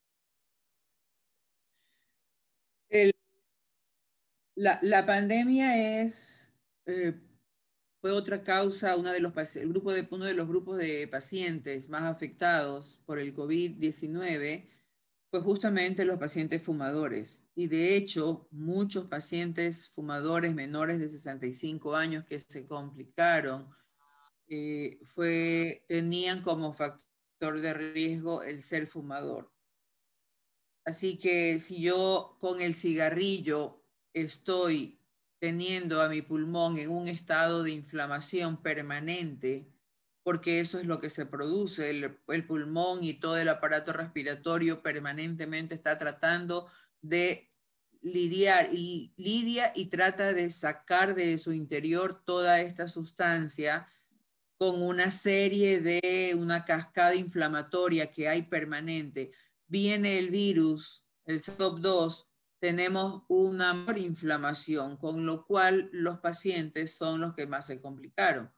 la, 4.54 5.06
pandemia 5.06 6.02
es, 6.02 6.52
eh, 6.86 7.14
fue 8.00 8.10
otra 8.12 8.42
causa, 8.42 8.96
una 8.96 9.12
de 9.12 9.20
los, 9.20 9.56
el 9.56 9.68
grupo 9.68 9.92
de, 9.92 10.06
uno 10.10 10.24
de 10.24 10.34
los 10.34 10.48
grupos 10.48 10.78
de 10.78 11.06
pacientes 11.06 11.88
más 11.88 12.02
afectados 12.02 13.00
por 13.06 13.18
el 13.18 13.34
COVID-19 13.36 14.68
fue 15.30 15.40
justamente 15.40 16.04
los 16.04 16.18
pacientes 16.18 16.62
fumadores. 16.62 17.44
Y 17.54 17.66
de 17.66 17.96
hecho, 17.96 18.48
muchos 18.50 19.06
pacientes 19.06 19.90
fumadores 19.90 20.54
menores 20.54 20.98
de 20.98 21.08
65 21.08 21.94
años 21.94 22.24
que 22.24 22.40
se 22.40 22.64
complicaron, 22.66 23.68
eh, 24.48 24.98
fue, 25.04 25.84
tenían 25.88 26.42
como 26.42 26.72
factor 26.72 27.60
de 27.60 27.74
riesgo 27.74 28.42
el 28.42 28.62
ser 28.62 28.86
fumador. 28.86 29.52
Así 30.84 31.18
que 31.18 31.58
si 31.58 31.82
yo 31.82 32.38
con 32.40 32.62
el 32.62 32.74
cigarrillo 32.74 33.84
estoy 34.14 34.98
teniendo 35.38 36.00
a 36.00 36.08
mi 36.08 36.22
pulmón 36.22 36.78
en 36.78 36.90
un 36.90 37.08
estado 37.08 37.62
de 37.62 37.72
inflamación 37.72 38.62
permanente, 38.62 39.70
porque 40.22 40.60
eso 40.60 40.78
es 40.78 40.86
lo 40.86 40.98
que 40.98 41.10
se 41.10 41.26
produce. 41.26 41.90
El, 41.90 42.46
pulmón 42.46 43.02
y 43.02 43.14
todo 43.14 43.38
el 43.38 43.48
aparato 43.48 43.92
respiratorio 43.92 44.82
permanentemente 44.82 45.74
está 45.74 45.98
tratando 45.98 46.68
de 47.00 47.50
lidiar 48.02 48.68
y 48.72 49.12
lidia 49.16 49.72
y 49.74 49.86
trata 49.86 50.32
de 50.32 50.50
sacar 50.50 51.14
de 51.14 51.38
su 51.38 51.52
interior 51.52 52.22
toda 52.24 52.60
esta 52.60 52.88
sustancia 52.88 53.88
con 54.56 54.82
una 54.82 55.10
serie 55.10 55.80
de 55.80 56.34
una 56.36 56.64
cascada 56.64 57.14
inflamatoria 57.14 58.10
que 58.10 58.28
hay 58.28 58.42
permanente. 58.42 59.32
Viene 59.66 60.18
el 60.18 60.30
virus, 60.30 61.04
el 61.24 61.40
SARS-CoV-2, 61.40 62.26
tenemos 62.58 63.22
una 63.28 63.86
inflamación, 63.96 64.96
con 64.96 65.24
lo 65.24 65.46
cual 65.46 65.88
los 65.92 66.18
pacientes 66.18 66.96
son 66.96 67.20
los 67.20 67.34
que 67.34 67.46
más 67.46 67.66
se 67.66 67.80
complicaron 67.80 68.50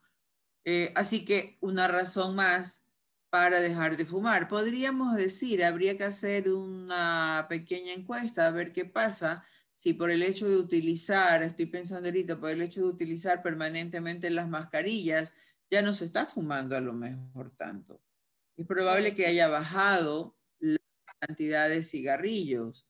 Eh, 0.65 0.91
así 0.95 1.25
que 1.25 1.57
una 1.61 1.87
razón 1.87 2.35
más 2.35 2.85
para 3.29 3.61
dejar 3.61 3.97
de 3.97 4.05
fumar. 4.05 4.47
Podríamos 4.49 5.15
decir, 5.15 5.63
habría 5.63 5.97
que 5.97 6.03
hacer 6.03 6.49
una 6.49 7.45
pequeña 7.49 7.93
encuesta 7.93 8.45
a 8.45 8.51
ver 8.51 8.73
qué 8.73 8.85
pasa 8.85 9.45
si 9.73 9.93
por 9.93 10.11
el 10.11 10.21
hecho 10.21 10.47
de 10.47 10.57
utilizar, 10.57 11.41
estoy 11.41 11.65
pensando 11.65 12.07
ahorita, 12.07 12.39
por 12.39 12.51
el 12.51 12.61
hecho 12.61 12.81
de 12.81 12.87
utilizar 12.87 13.41
permanentemente 13.41 14.29
las 14.29 14.47
mascarillas, 14.47 15.33
ya 15.71 15.81
no 15.81 15.95
se 15.95 16.05
está 16.05 16.27
fumando 16.27 16.75
a 16.75 16.81
lo 16.81 16.93
mejor 16.93 17.49
tanto. 17.57 17.99
Es 18.57 18.67
probable 18.67 19.15
que 19.15 19.25
haya 19.25 19.47
bajado 19.47 20.37
la 20.59 20.77
cantidad 21.19 21.67
de 21.67 21.81
cigarrillos. 21.81 22.87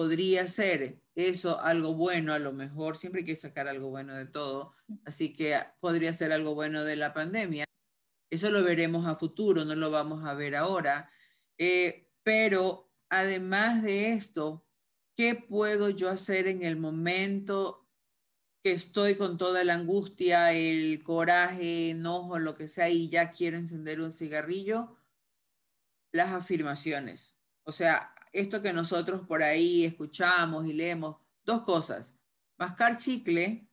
Podría 0.00 0.48
ser 0.48 0.98
eso 1.14 1.60
algo 1.60 1.92
bueno, 1.92 2.32
a 2.32 2.38
lo 2.38 2.54
mejor, 2.54 2.96
siempre 2.96 3.20
hay 3.20 3.26
que 3.26 3.36
sacar 3.36 3.68
algo 3.68 3.90
bueno 3.90 4.16
de 4.16 4.24
todo, 4.24 4.72
así 5.04 5.34
que 5.34 5.60
podría 5.78 6.14
ser 6.14 6.32
algo 6.32 6.54
bueno 6.54 6.84
de 6.84 6.96
la 6.96 7.12
pandemia. 7.12 7.66
Eso 8.30 8.50
lo 8.50 8.64
veremos 8.64 9.04
a 9.04 9.16
futuro, 9.16 9.66
no 9.66 9.74
lo 9.74 9.90
vamos 9.90 10.24
a 10.24 10.32
ver 10.32 10.56
ahora. 10.56 11.10
Eh, 11.58 12.08
pero 12.22 12.90
además 13.10 13.82
de 13.82 14.12
esto, 14.12 14.66
¿qué 15.14 15.34
puedo 15.34 15.90
yo 15.90 16.08
hacer 16.08 16.46
en 16.46 16.62
el 16.62 16.78
momento 16.78 17.86
que 18.64 18.72
estoy 18.72 19.16
con 19.16 19.36
toda 19.36 19.64
la 19.64 19.74
angustia, 19.74 20.54
el 20.54 21.02
coraje, 21.02 21.90
enojo, 21.90 22.38
lo 22.38 22.56
que 22.56 22.68
sea, 22.68 22.88
y 22.88 23.10
ya 23.10 23.32
quiero 23.32 23.58
encender 23.58 24.00
un 24.00 24.14
cigarrillo? 24.14 24.96
Las 26.10 26.30
afirmaciones. 26.30 27.36
O 27.64 27.72
sea, 27.72 28.14
esto 28.32 28.62
que 28.62 28.72
nosotros 28.72 29.26
por 29.26 29.42
ahí 29.42 29.84
escuchamos 29.84 30.66
y 30.66 30.72
leemos, 30.72 31.16
dos 31.44 31.62
cosas. 31.62 32.18
Mascar 32.58 32.98
chicle, 32.98 33.68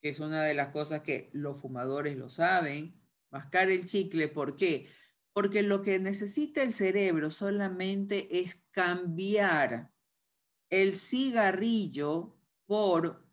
que 0.00 0.10
es 0.10 0.20
una 0.20 0.42
de 0.42 0.54
las 0.54 0.68
cosas 0.68 1.02
que 1.02 1.30
los 1.32 1.60
fumadores 1.60 2.16
lo 2.16 2.28
saben, 2.28 3.00
mascar 3.30 3.70
el 3.70 3.86
chicle, 3.86 4.28
¿por 4.28 4.56
qué? 4.56 4.88
Porque 5.32 5.62
lo 5.62 5.82
que 5.82 5.98
necesita 5.98 6.62
el 6.62 6.72
cerebro 6.72 7.30
solamente 7.30 8.40
es 8.40 8.62
cambiar 8.70 9.92
el 10.70 10.94
cigarrillo 10.94 12.36
por 12.66 13.26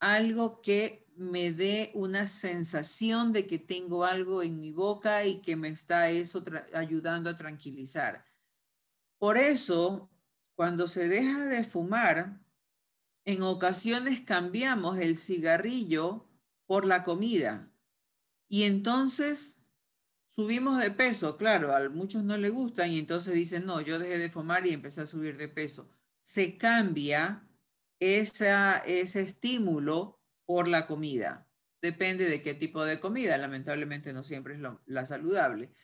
algo 0.00 0.60
que 0.60 1.06
me 1.16 1.52
dé 1.52 1.90
una 1.94 2.26
sensación 2.26 3.32
de 3.32 3.46
que 3.46 3.58
tengo 3.58 4.04
algo 4.04 4.42
en 4.42 4.58
mi 4.58 4.72
boca 4.72 5.24
y 5.26 5.42
que 5.42 5.54
me 5.54 5.68
está 5.68 6.10
eso 6.10 6.42
ayudando 6.72 7.28
a 7.28 7.36
tranquilizar. 7.36 8.24
Por 9.20 9.36
eso, 9.36 10.10
cuando 10.54 10.86
se 10.86 11.06
deja 11.06 11.44
de 11.44 11.62
fumar, 11.62 12.40
en 13.26 13.42
ocasiones 13.42 14.22
cambiamos 14.22 14.98
el 14.98 15.18
cigarrillo 15.18 16.26
por 16.64 16.86
la 16.86 17.02
comida. 17.02 17.70
Y 18.48 18.62
entonces 18.62 19.62
subimos 20.30 20.80
de 20.80 20.90
peso, 20.90 21.36
claro, 21.36 21.76
a 21.76 21.86
muchos 21.90 22.24
no 22.24 22.38
les 22.38 22.50
gustan 22.50 22.92
y 22.92 22.98
entonces 22.98 23.34
dicen, 23.34 23.66
no, 23.66 23.82
yo 23.82 23.98
dejé 23.98 24.16
de 24.16 24.30
fumar 24.30 24.66
y 24.66 24.72
empecé 24.72 25.02
a 25.02 25.06
subir 25.06 25.36
de 25.36 25.48
peso. 25.48 25.90
Se 26.22 26.56
cambia 26.56 27.46
esa, 27.98 28.78
ese 28.78 29.20
estímulo 29.20 30.18
por 30.46 30.66
la 30.66 30.86
comida. 30.86 31.46
Depende 31.82 32.26
de 32.26 32.40
qué 32.40 32.54
tipo 32.54 32.86
de 32.86 33.00
comida, 33.00 33.36
lamentablemente 33.36 34.14
no 34.14 34.24
siempre 34.24 34.54
es 34.54 34.60
la 34.86 35.04
saludable. 35.04 35.74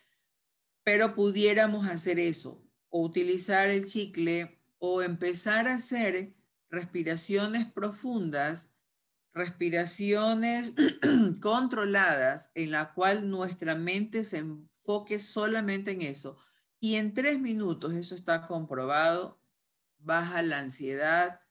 Pero 0.83 1.13
pudiéramos 1.13 1.87
hacer 1.87 2.17
eso, 2.17 2.66
o 2.89 3.03
utilizar 3.03 3.69
el 3.69 3.85
chicle 3.85 4.61
o 4.79 5.01
empezar 5.01 5.67
a 5.67 5.75
hacer 5.75 6.35
respiraciones 6.69 7.71
profundas, 7.71 8.73
respiraciones 9.33 10.73
controladas 11.41 12.51
en 12.55 12.71
la 12.71 12.93
cual 12.93 13.29
nuestra 13.29 13.75
mente 13.75 14.23
se 14.23 14.39
enfoque 14.39 15.19
solamente 15.19 15.91
en 15.91 16.01
eso. 16.01 16.37
Y 16.79 16.95
en 16.95 17.13
tres 17.13 17.39
minutos, 17.39 17.93
eso 17.93 18.15
está 18.15 18.45
comprobado, 18.45 19.41
baja 19.97 20.41
la 20.41 20.59
ansiedad, 20.59 21.41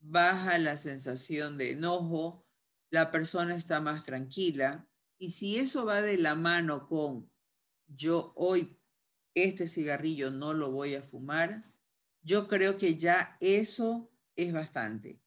baja 0.00 0.58
la 0.58 0.76
sensación 0.76 1.58
de 1.58 1.72
enojo, 1.72 2.46
la 2.90 3.10
persona 3.10 3.54
está 3.54 3.80
más 3.80 4.04
tranquila. 4.04 4.86
Y 5.18 5.30
si 5.30 5.56
eso 5.56 5.84
va 5.84 6.02
de 6.02 6.18
la 6.18 6.34
mano 6.34 6.86
con 6.86 7.30
yo 7.86 8.32
hoy 8.36 8.78
este 9.34 9.66
cigarrillo 9.66 10.30
no 10.30 10.52
lo 10.54 10.70
voy 10.70 10.94
a 10.94 11.02
fumar, 11.02 11.64
yo 12.22 12.48
creo 12.48 12.76
que 12.76 12.96
ya 12.96 13.36
eso 13.40 14.10
es 14.36 14.52
bastante. 14.52 15.20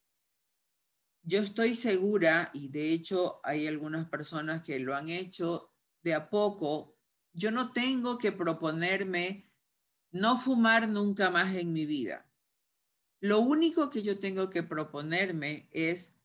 Yo 1.24 1.42
estoy 1.42 1.76
segura, 1.76 2.52
y 2.54 2.70
de 2.70 2.92
hecho 2.92 3.40
hay 3.44 3.68
algunas 3.68 4.08
personas 4.10 4.64
que 4.64 4.80
lo 4.80 4.96
han 4.96 5.10
hecho 5.10 5.72
de 6.04 6.14
a 6.14 6.30
poco, 6.30 6.96
yo 7.34 7.52
no 7.52 7.74
tengo 7.74 8.18
que 8.18 8.32
proponerme 8.32 9.52
no 10.12 10.38
fumar 10.38 10.88
nunca 10.88 11.30
más 11.30 11.56
en 11.56 11.74
mi 11.74 11.86
vida. 11.86 12.26
Lo 13.20 13.40
único 13.40 13.90
que 13.90 14.02
yo 14.02 14.20
tengo 14.20 14.50
que 14.50 14.64
proponerme 14.64 15.68
es 15.72 16.16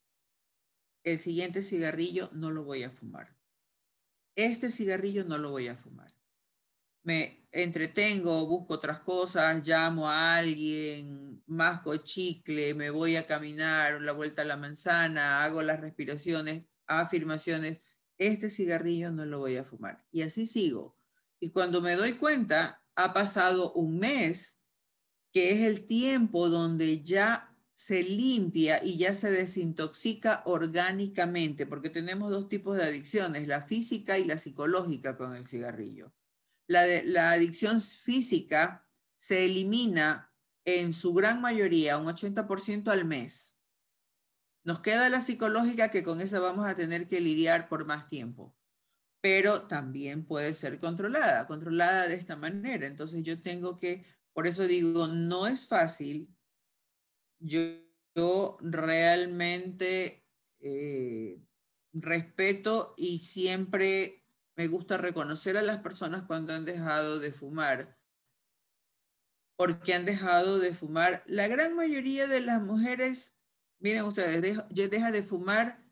el 1.03 1.19
siguiente 1.19 1.63
cigarrillo 1.63 2.31
no 2.33 2.51
lo 2.51 2.63
voy 2.63 2.83
a 2.83 2.91
fumar. 2.91 3.37
Este 4.37 4.71
cigarrillo 4.71 5.25
no 5.25 5.39
lo 5.39 5.51
voy 5.51 5.69
a 5.69 5.77
fumar. 5.77 6.20
Me 7.03 7.47
entretengo, 7.53 8.47
busco 8.47 8.75
otras 8.75 9.01
cosas, 9.01 9.67
llamo 9.67 10.09
a 10.09 10.37
alguien, 10.37 11.43
masco 11.47 11.97
chicle, 11.97 12.75
me 12.75 12.91
voy 12.91 13.17
a 13.17 13.27
caminar 13.27 14.01
la 14.03 14.13
vuelta 14.13 14.43
a 14.43 14.45
la 14.45 14.57
manzana, 14.57 15.43
hago 15.43 15.63
las 15.63 15.81
respiraciones, 15.81 16.65
afirmaciones, 16.87 17.81
este 18.19 18.51
cigarrillo 18.51 19.11
no 19.11 19.25
lo 19.25 19.39
voy 19.39 19.57
a 19.57 19.65
fumar. 19.65 20.05
Y 20.13 20.23
así 20.23 20.47
sigo. 20.47 20.97
Y 21.41 21.51
cuando 21.51 21.81
me 21.81 21.97
doy 21.97 22.15
cuenta, 22.15 22.83
ha 22.95 23.13
pasado 23.15 23.73
un 23.73 23.99
mes, 23.99 24.63
que 25.33 25.53
es 25.53 25.61
el 25.63 25.87
tiempo 25.87 26.49
donde 26.49 27.03
ya 27.03 27.57
se 27.73 28.03
limpia 28.03 28.85
y 28.85 28.99
ya 28.99 29.15
se 29.15 29.31
desintoxica 29.31 30.43
orgánicamente, 30.45 31.67
porque 31.67 31.89
tenemos 31.89 32.31
dos 32.31 32.49
tipos 32.49 32.77
de 32.77 32.85
adicciones, 32.85 33.49
la 33.49 33.63
física 33.63 34.19
y 34.19 34.25
la 34.25 34.37
psicológica 34.37 35.17
con 35.17 35.35
el 35.35 35.47
cigarrillo 35.47 36.13
la, 36.71 37.33
adicción 37.33 37.81
física 37.81 38.87
se 39.17 39.45
elimina 39.45 40.33
en 40.65 40.93
su 40.93 41.13
gran 41.13 41.41
mayoría, 41.41 41.99
un 41.99 42.07
80% 42.07 42.89
al 42.89 43.05
mes. 43.05 43.59
Nos 44.63 44.81
queda 44.81 45.09
la 45.09 45.21
psicológica 45.21 45.91
que 45.91 46.05
con 46.05 46.21
esa 46.21 46.39
vamos 46.39 46.69
a 46.69 46.77
tener 46.77 47.09
que 47.09 47.21
lidiar 47.21 47.69
por 47.69 47.87
más 47.87 48.07
tiempo, 48.07 48.55
pero 49.21 49.63
también 49.63 50.25
puede 50.25 50.55
ser 50.55 50.79
controlada, 50.79 51.49
controlada 51.49 52.07
de 52.07 52.15
esta 52.15 52.37
manera. 52.37 52.87
Entonces 52.87 53.25
yo 53.25 53.43
tengo 53.43 53.77
que, 53.77 54.05
por 54.33 54.47
eso 54.47 54.67
digo, 54.67 55.09
no 55.09 55.49
es 55.49 55.67
fácil. 55.67 56.29
Yo, 57.41 57.81
realmente 58.61 60.27
eh, 60.61 61.41
respeto 61.93 62.95
y 62.97 63.21
siempre 63.21 64.20
me 64.61 64.69
gusta 64.69 64.99
reconocer 64.99 65.57
a 65.57 65.63
las 65.63 65.79
personas 65.79 66.25
cuando 66.25 66.53
han 66.53 66.67
dejado 66.67 67.19
de 67.19 67.33
fumar, 67.33 67.99
porque 69.57 69.95
han 69.95 70.05
dejado 70.05 70.59
de 70.59 70.75
fumar. 70.75 71.25
La 71.27 71.49
gran 71.49 71.75
mayoría 71.75 72.27
de 72.27 72.43
las 72.43 72.61
mujeres, 72.61 73.41
miren 73.79 74.05
ustedes, 74.05 74.43
deja, 74.43 74.69
deja 74.69 75.13
de 75.13 75.23
fumar 75.23 75.83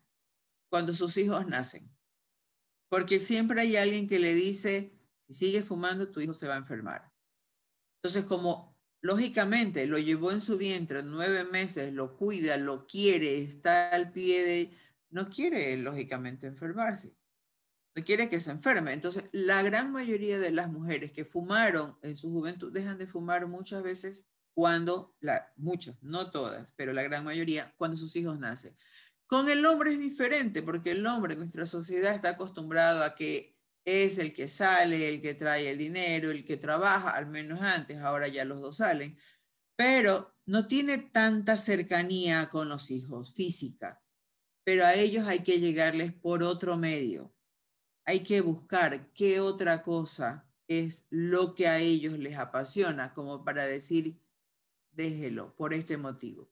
cuando 0.69 0.93
sus 0.93 1.17
hijos 1.17 1.47
nacen, 1.47 1.89
porque 2.89 3.19
siempre 3.19 3.59
hay 3.61 3.75
alguien 3.75 4.07
que 4.07 4.19
le 4.19 4.35
dice, 4.35 4.93
si 5.25 5.33
sigues 5.33 5.65
fumando, 5.65 6.11
tu 6.11 6.21
hijo 6.21 6.35
se 6.35 6.45
va 6.45 6.53
a 6.53 6.57
enfermar. 6.57 7.11
Entonces, 8.03 8.25
como 8.25 8.77
lógicamente 9.01 9.87
lo 9.87 9.97
llevó 9.97 10.31
en 10.31 10.41
su 10.41 10.59
vientre 10.59 11.01
nueve 11.01 11.43
meses, 11.43 11.91
lo 11.91 12.15
cuida, 12.15 12.55
lo 12.57 12.85
quiere, 12.85 13.41
está 13.41 13.89
al 13.89 14.11
pie 14.11 14.43
de, 14.43 14.77
no 15.09 15.27
quiere 15.27 15.75
lógicamente 15.75 16.45
enfermarse 16.45 17.18
quiere 18.03 18.29
que 18.29 18.39
se 18.39 18.51
enferme. 18.51 18.93
Entonces, 18.93 19.23
la 19.31 19.61
gran 19.63 19.91
mayoría 19.91 20.39
de 20.39 20.51
las 20.51 20.71
mujeres 20.71 21.11
que 21.11 21.25
fumaron 21.25 21.97
en 22.01 22.15
su 22.15 22.31
juventud 22.31 22.71
dejan 22.71 22.97
de 22.97 23.07
fumar 23.07 23.47
muchas 23.47 23.83
veces 23.83 24.27
cuando, 24.53 25.15
la, 25.21 25.51
muchas, 25.55 26.01
no 26.03 26.31
todas, 26.31 26.73
pero 26.73 26.93
la 26.93 27.03
gran 27.03 27.23
mayoría, 27.23 27.73
cuando 27.77 27.97
sus 27.97 28.15
hijos 28.15 28.39
nacen. 28.39 28.75
Con 29.25 29.49
el 29.49 29.65
hombre 29.65 29.93
es 29.93 29.99
diferente, 29.99 30.61
porque 30.63 30.91
el 30.91 31.05
hombre 31.05 31.33
en 31.33 31.39
nuestra 31.39 31.65
sociedad 31.65 32.13
está 32.13 32.29
acostumbrado 32.29 33.03
a 33.03 33.15
que 33.15 33.57
es 33.85 34.17
el 34.17 34.33
que 34.33 34.47
sale, 34.47 35.07
el 35.07 35.21
que 35.21 35.33
trae 35.33 35.69
el 35.69 35.77
dinero, 35.77 36.31
el 36.31 36.43
que 36.45 36.57
trabaja, 36.57 37.11
al 37.11 37.27
menos 37.27 37.61
antes, 37.61 37.97
ahora 37.99 38.27
ya 38.27 38.43
los 38.45 38.59
dos 38.59 38.77
salen, 38.77 39.17
pero 39.75 40.35
no 40.45 40.67
tiene 40.67 40.97
tanta 40.97 41.57
cercanía 41.57 42.49
con 42.49 42.69
los 42.69 42.91
hijos 42.91 43.33
física, 43.33 44.01
pero 44.63 44.85
a 44.85 44.93
ellos 44.95 45.25
hay 45.25 45.39
que 45.39 45.59
llegarles 45.59 46.13
por 46.13 46.43
otro 46.43 46.75
medio 46.77 47.33
hay 48.09 48.21
que 48.21 48.41
buscar 48.41 49.13
qué 49.13 49.39
otra 49.39 49.83
cosa 49.83 50.43
es 50.67 51.05
lo 51.11 51.53
que 51.53 51.67
a 51.67 51.77
ellos 51.77 52.17
les 52.17 52.37
apasiona, 52.37 53.13
como 53.13 53.45
para 53.45 53.67
decir, 53.67 54.19
déjelo 54.93 55.55
por 55.55 55.75
este 55.75 55.95
motivo. 55.95 56.49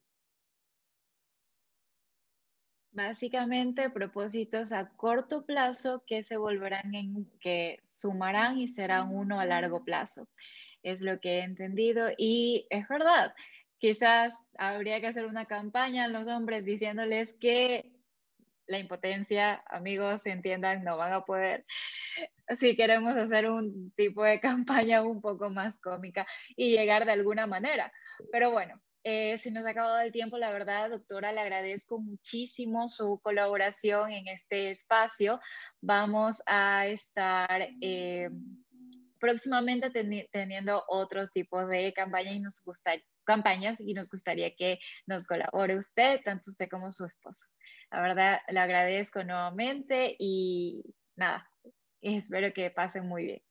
Básicamente 2.92 3.90
propósitos 3.90 4.72
a 4.72 4.90
corto 4.90 5.48
plazo 5.48 6.04
que 6.06 6.22
se 6.22 6.38
volverán 6.38 6.94
en, 6.94 7.26
que 7.40 7.82
sumarán 7.86 8.60
y 8.60 8.68
serán 8.68 9.16
uno 9.16 9.40
a 9.40 9.46
largo 9.48 9.84
plazo. 9.84 10.28
Es 10.84 11.02
lo 11.02 11.20
que 11.20 11.40
he 11.40 11.44
entendido 11.44 12.10
y 12.20 12.68
es 12.70 12.88
verdad. 12.88 13.34
Quizás 13.80 14.36
habría 14.60 15.02
que 15.02 15.08
hacer 15.08 15.26
una 15.26 15.46
campaña 15.46 16.04
a 16.04 16.08
los 16.08 16.28
hombres 16.28 16.64
diciéndoles 16.66 17.34
que 17.34 17.97
la 18.68 18.80
impotencia, 18.80 19.64
amigos, 19.68 20.26
entiendan, 20.26 20.84
no 20.84 20.98
van 20.98 21.14
a 21.14 21.26
poder. 21.26 21.66
Si 22.58 22.76
queremos 22.76 23.16
hacer 23.16 23.50
un 23.50 23.92
tipo 23.96 24.24
de 24.24 24.40
campaña 24.88 25.02
un 25.02 25.22
poco 25.22 25.50
más 25.50 25.80
cómica 25.80 26.26
y 26.56 26.72
llegar 26.72 27.06
de 27.06 27.14
alguna 27.14 27.48
manera. 27.48 27.92
Pero 28.32 28.52
bueno, 28.52 28.82
eh, 29.04 29.38
se 29.38 29.52
nos 29.52 29.66
ha 29.66 29.70
acabado 29.70 30.00
el 30.02 30.12
tiempo, 30.12 30.38
la 30.38 30.52
verdad, 30.52 30.90
doctora, 30.90 31.32
le 31.32 31.40
agradezco 31.40 32.00
muchísimo 32.00 32.90
su 32.90 33.20
colaboración 33.24 34.12
en 34.12 34.28
este 34.28 34.72
espacio. 34.72 35.40
Vamos 35.82 36.42
a 36.46 36.88
estar 36.88 37.70
eh, 37.82 38.30
próximamente 39.20 39.90
teniendo 40.32 40.84
otros 40.88 41.32
tipos 41.32 41.68
de 41.70 41.94
campañas 41.94 42.36
y 42.36 42.40
nos 42.40 42.60
campañas 43.28 43.80
y 43.80 43.94
nos 43.94 44.10
gustaría 44.10 44.56
que 44.56 44.80
nos 45.06 45.26
colabore 45.26 45.78
usted, 45.78 46.22
tanto 46.24 46.50
usted 46.50 46.68
como 46.70 46.92
su 46.92 47.06
esposo. 47.06 47.46
La 47.92 48.02
verdad, 48.02 48.40
le 48.48 48.60
agradezco 48.60 49.24
nuevamente 49.24 50.16
y 50.18 50.82
nada, 51.16 51.48
espero 52.02 52.52
que 52.54 52.72
pasen 52.72 53.08
muy 53.08 53.26
bien. 53.26 53.42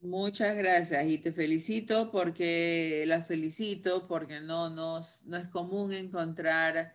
Muchas 0.00 0.56
gracias 0.56 1.06
y 1.06 1.18
te 1.18 1.32
felicito 1.32 2.10
porque 2.10 3.04
las 3.06 3.26
felicito 3.26 4.06
porque 4.06 4.40
no, 4.40 4.68
nos, 4.68 5.24
no 5.24 5.38
es 5.38 5.48
común 5.48 5.92
encontrar 5.92 6.92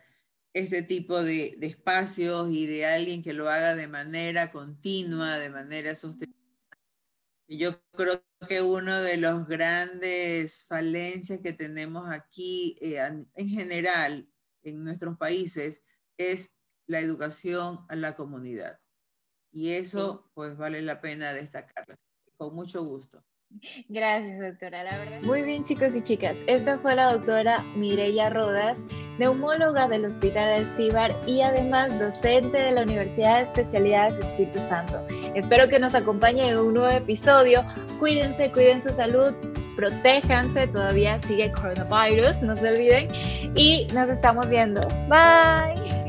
este 0.54 0.82
tipo 0.82 1.22
de, 1.22 1.56
de, 1.58 1.66
espacios 1.66 2.50
y 2.52 2.66
de 2.66 2.86
alguien 2.86 3.22
que 3.22 3.32
lo 3.32 3.50
haga 3.50 3.74
de 3.74 3.88
manera 3.88 4.50
continua, 4.50 5.38
de 5.38 5.50
manera 5.50 5.94
sostenible. 5.96 6.41
Yo 7.58 7.80
creo 7.92 8.22
que 8.48 8.62
uno 8.62 9.00
de 9.02 9.18
los 9.18 9.46
grandes 9.46 10.64
falencias 10.66 11.40
que 11.40 11.52
tenemos 11.52 12.08
aquí 12.10 12.76
eh, 12.80 12.98
en 13.34 13.48
general 13.48 14.28
en 14.62 14.84
nuestros 14.84 15.18
países 15.18 15.84
es 16.16 16.56
la 16.86 17.00
educación 17.00 17.84
a 17.88 17.96
la 17.96 18.16
comunidad. 18.16 18.78
Y 19.50 19.72
eso 19.72 20.30
pues 20.34 20.56
vale 20.56 20.80
la 20.82 21.00
pena 21.00 21.32
destacarlo. 21.34 21.94
Con 22.36 22.54
mucho 22.54 22.84
gusto. 22.84 23.22
Gracias, 23.88 24.40
doctora, 24.40 24.82
la 24.82 24.98
verdad. 24.98 25.22
Muy 25.22 25.42
bien, 25.42 25.62
chicos 25.62 25.94
y 25.94 26.00
chicas. 26.00 26.38
Esta 26.46 26.78
fue 26.78 26.96
la 26.96 27.12
doctora 27.12 27.62
Mireya 27.76 28.30
Rodas, 28.30 28.88
neumóloga 29.18 29.88
del 29.88 30.06
Hospital 30.06 30.66
Cibar 30.66 31.14
y 31.26 31.42
además 31.42 31.98
docente 31.98 32.58
de 32.58 32.72
la 32.72 32.82
Universidad 32.82 33.36
de 33.36 33.42
Especialidades 33.42 34.16
Espíritu 34.18 34.58
Santo. 34.58 35.06
Espero 35.34 35.68
que 35.68 35.78
nos 35.78 35.94
acompañe 35.94 36.48
en 36.48 36.58
un 36.58 36.74
nuevo 36.74 36.90
episodio. 36.90 37.64
Cuídense, 37.98 38.50
cuiden 38.50 38.80
su 38.80 38.92
salud, 38.92 39.32
protéjanse, 39.76 40.68
todavía 40.68 41.18
sigue 41.20 41.52
coronavirus, 41.52 42.42
no 42.42 42.56
se 42.56 42.68
olviden. 42.68 43.08
Y 43.56 43.86
nos 43.94 44.08
estamos 44.10 44.48
viendo. 44.48 44.80
Bye. 45.08 46.01